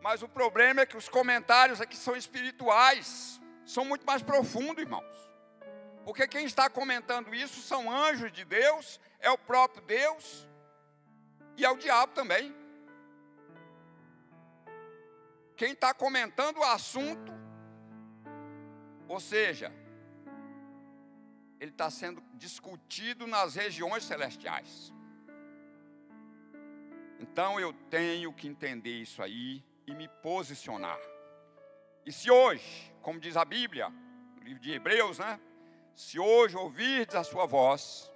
Mas 0.01 0.23
o 0.23 0.27
problema 0.27 0.81
é 0.81 0.85
que 0.85 0.97
os 0.97 1.07
comentários 1.07 1.79
aqui 1.79 1.95
são 1.95 2.15
espirituais, 2.15 3.39
são 3.65 3.85
muito 3.85 4.05
mais 4.05 4.23
profundos, 4.23 4.81
irmãos. 4.81 5.15
Porque 6.03 6.27
quem 6.27 6.45
está 6.45 6.67
comentando 6.67 7.33
isso 7.33 7.61
são 7.61 7.91
anjos 7.91 8.31
de 8.31 8.43
Deus, 8.43 8.99
é 9.19 9.29
o 9.29 9.37
próprio 9.37 9.83
Deus 9.83 10.47
e 11.55 11.63
é 11.63 11.69
o 11.69 11.77
diabo 11.77 12.13
também. 12.13 12.55
Quem 15.55 15.73
está 15.73 15.93
comentando 15.93 16.57
o 16.57 16.63
assunto, 16.63 17.31
ou 19.11 19.19
seja, 19.19 19.73
ele 21.59 21.71
está 21.71 21.89
sendo 21.89 22.23
discutido 22.33 23.27
nas 23.27 23.55
regiões 23.55 24.05
celestiais. 24.05 24.93
Então 27.19 27.59
eu 27.59 27.73
tenho 27.89 28.31
que 28.31 28.47
entender 28.47 29.01
isso 29.01 29.21
aí 29.21 29.61
e 29.85 29.93
me 29.93 30.07
posicionar. 30.07 30.97
E 32.05 32.11
se 32.13 32.31
hoje, 32.31 32.93
como 33.01 33.19
diz 33.19 33.35
a 33.35 33.43
Bíblia, 33.43 33.89
no 33.89 34.43
livro 34.43 34.61
de 34.61 34.71
Hebreus, 34.71 35.19
né? 35.19 35.37
Se 35.93 36.17
hoje 36.17 36.55
ouvirdes 36.55 37.13
a 37.13 37.23
sua 37.25 37.45
voz, 37.45 38.09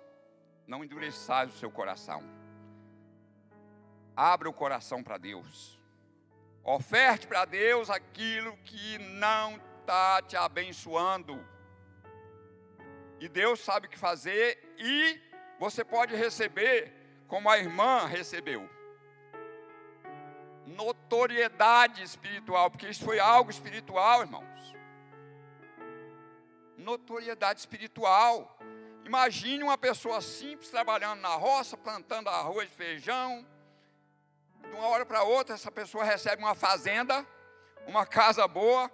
não 0.65 0.81
endureçais 0.81 1.53
o 1.53 1.57
seu 1.57 1.69
coração. 1.69 2.23
Abra 4.15 4.49
o 4.49 4.53
coração 4.53 5.03
para 5.03 5.17
Deus. 5.17 5.77
Oferte 6.63 7.27
para 7.27 7.43
Deus 7.43 7.89
aquilo 7.89 8.55
que 8.63 8.97
não 8.97 9.59
está 9.85 10.19
te 10.23 10.35
abençoando. 10.35 11.39
E 13.19 13.29
Deus 13.29 13.59
sabe 13.59 13.85
o 13.85 13.89
que 13.89 13.97
fazer 13.97 14.75
e 14.79 15.21
você 15.59 15.85
pode 15.85 16.15
receber 16.15 16.91
como 17.27 17.47
a 17.49 17.59
irmã 17.59 18.07
recebeu. 18.07 18.67
Notoriedade 20.65 22.01
espiritual, 22.01 22.71
porque 22.71 22.89
isso 22.89 23.05
foi 23.05 23.19
algo 23.19 23.51
espiritual, 23.51 24.21
irmãos. 24.21 24.75
Notoriedade 26.75 27.59
espiritual. 27.59 28.57
Imagine 29.05 29.63
uma 29.63 29.77
pessoa 29.77 30.19
simples 30.19 30.71
trabalhando 30.71 31.21
na 31.21 31.35
roça, 31.35 31.77
plantando 31.77 32.27
arroz 32.27 32.69
feijão. 32.71 33.45
De 34.63 34.71
uma 34.71 34.87
hora 34.87 35.05
para 35.05 35.21
outra, 35.21 35.53
essa 35.53 35.71
pessoa 35.71 36.03
recebe 36.03 36.41
uma 36.41 36.55
fazenda, 36.55 37.25
uma 37.85 38.03
casa 38.03 38.47
boa, 38.47 38.91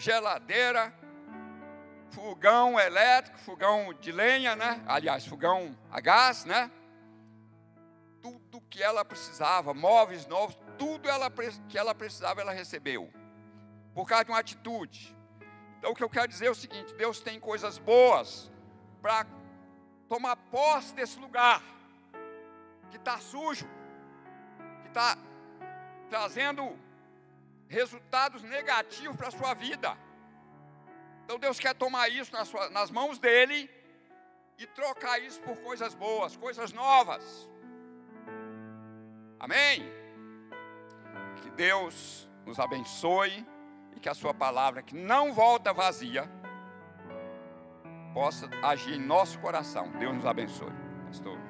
geladeira, 0.00 0.92
fogão 2.10 2.80
elétrico, 2.80 3.38
fogão 3.38 3.92
de 3.94 4.10
lenha, 4.10 4.56
né? 4.56 4.82
Aliás, 4.86 5.26
fogão 5.26 5.76
a 5.90 6.00
gás, 6.00 6.44
né? 6.44 6.70
Tudo 8.22 8.60
que 8.62 8.82
ela 8.82 9.04
precisava, 9.04 9.74
móveis 9.74 10.26
novos, 10.26 10.58
tudo 10.78 11.08
ela, 11.08 11.30
que 11.68 11.78
ela 11.78 11.94
precisava, 11.94 12.40
ela 12.40 12.52
recebeu. 12.52 13.12
Por 13.94 14.08
causa 14.08 14.24
de 14.24 14.30
uma 14.30 14.38
atitude. 14.38 15.16
Então, 15.78 15.92
o 15.92 15.94
que 15.94 16.02
eu 16.02 16.10
quero 16.10 16.28
dizer 16.28 16.46
é 16.46 16.50
o 16.50 16.54
seguinte: 16.54 16.94
Deus 16.94 17.20
tem 17.20 17.38
coisas 17.38 17.78
boas 17.78 18.50
para 19.02 19.26
tomar 20.08 20.36
posse 20.36 20.94
desse 20.94 21.18
lugar 21.18 21.62
que 22.90 22.96
está 22.96 23.18
sujo, 23.18 23.68
que 24.82 24.88
está 24.88 25.16
trazendo 26.08 26.76
resultados 27.70 28.42
negativos 28.42 29.16
para 29.16 29.28
a 29.28 29.30
sua 29.30 29.54
vida. 29.54 29.96
Então 31.24 31.38
Deus 31.38 31.58
quer 31.60 31.74
tomar 31.74 32.08
isso 32.08 32.32
nas, 32.32 32.48
suas, 32.48 32.70
nas 32.72 32.90
mãos 32.90 33.18
dele 33.18 33.70
e 34.58 34.66
trocar 34.66 35.18
isso 35.20 35.40
por 35.40 35.56
coisas 35.58 35.94
boas, 35.94 36.36
coisas 36.36 36.72
novas. 36.72 37.48
Amém? 39.38 39.90
Que 41.40 41.50
Deus 41.50 42.28
nos 42.44 42.58
abençoe 42.58 43.46
e 43.96 44.00
que 44.00 44.08
a 44.08 44.14
sua 44.14 44.34
palavra, 44.34 44.82
que 44.82 44.94
não 44.94 45.32
volta 45.32 45.72
vazia, 45.72 46.28
possa 48.12 48.50
agir 48.62 48.94
em 48.94 49.00
nosso 49.00 49.38
coração. 49.38 49.88
Deus 49.92 50.12
nos 50.12 50.26
abençoe. 50.26 50.72
Pastor. 51.06 51.49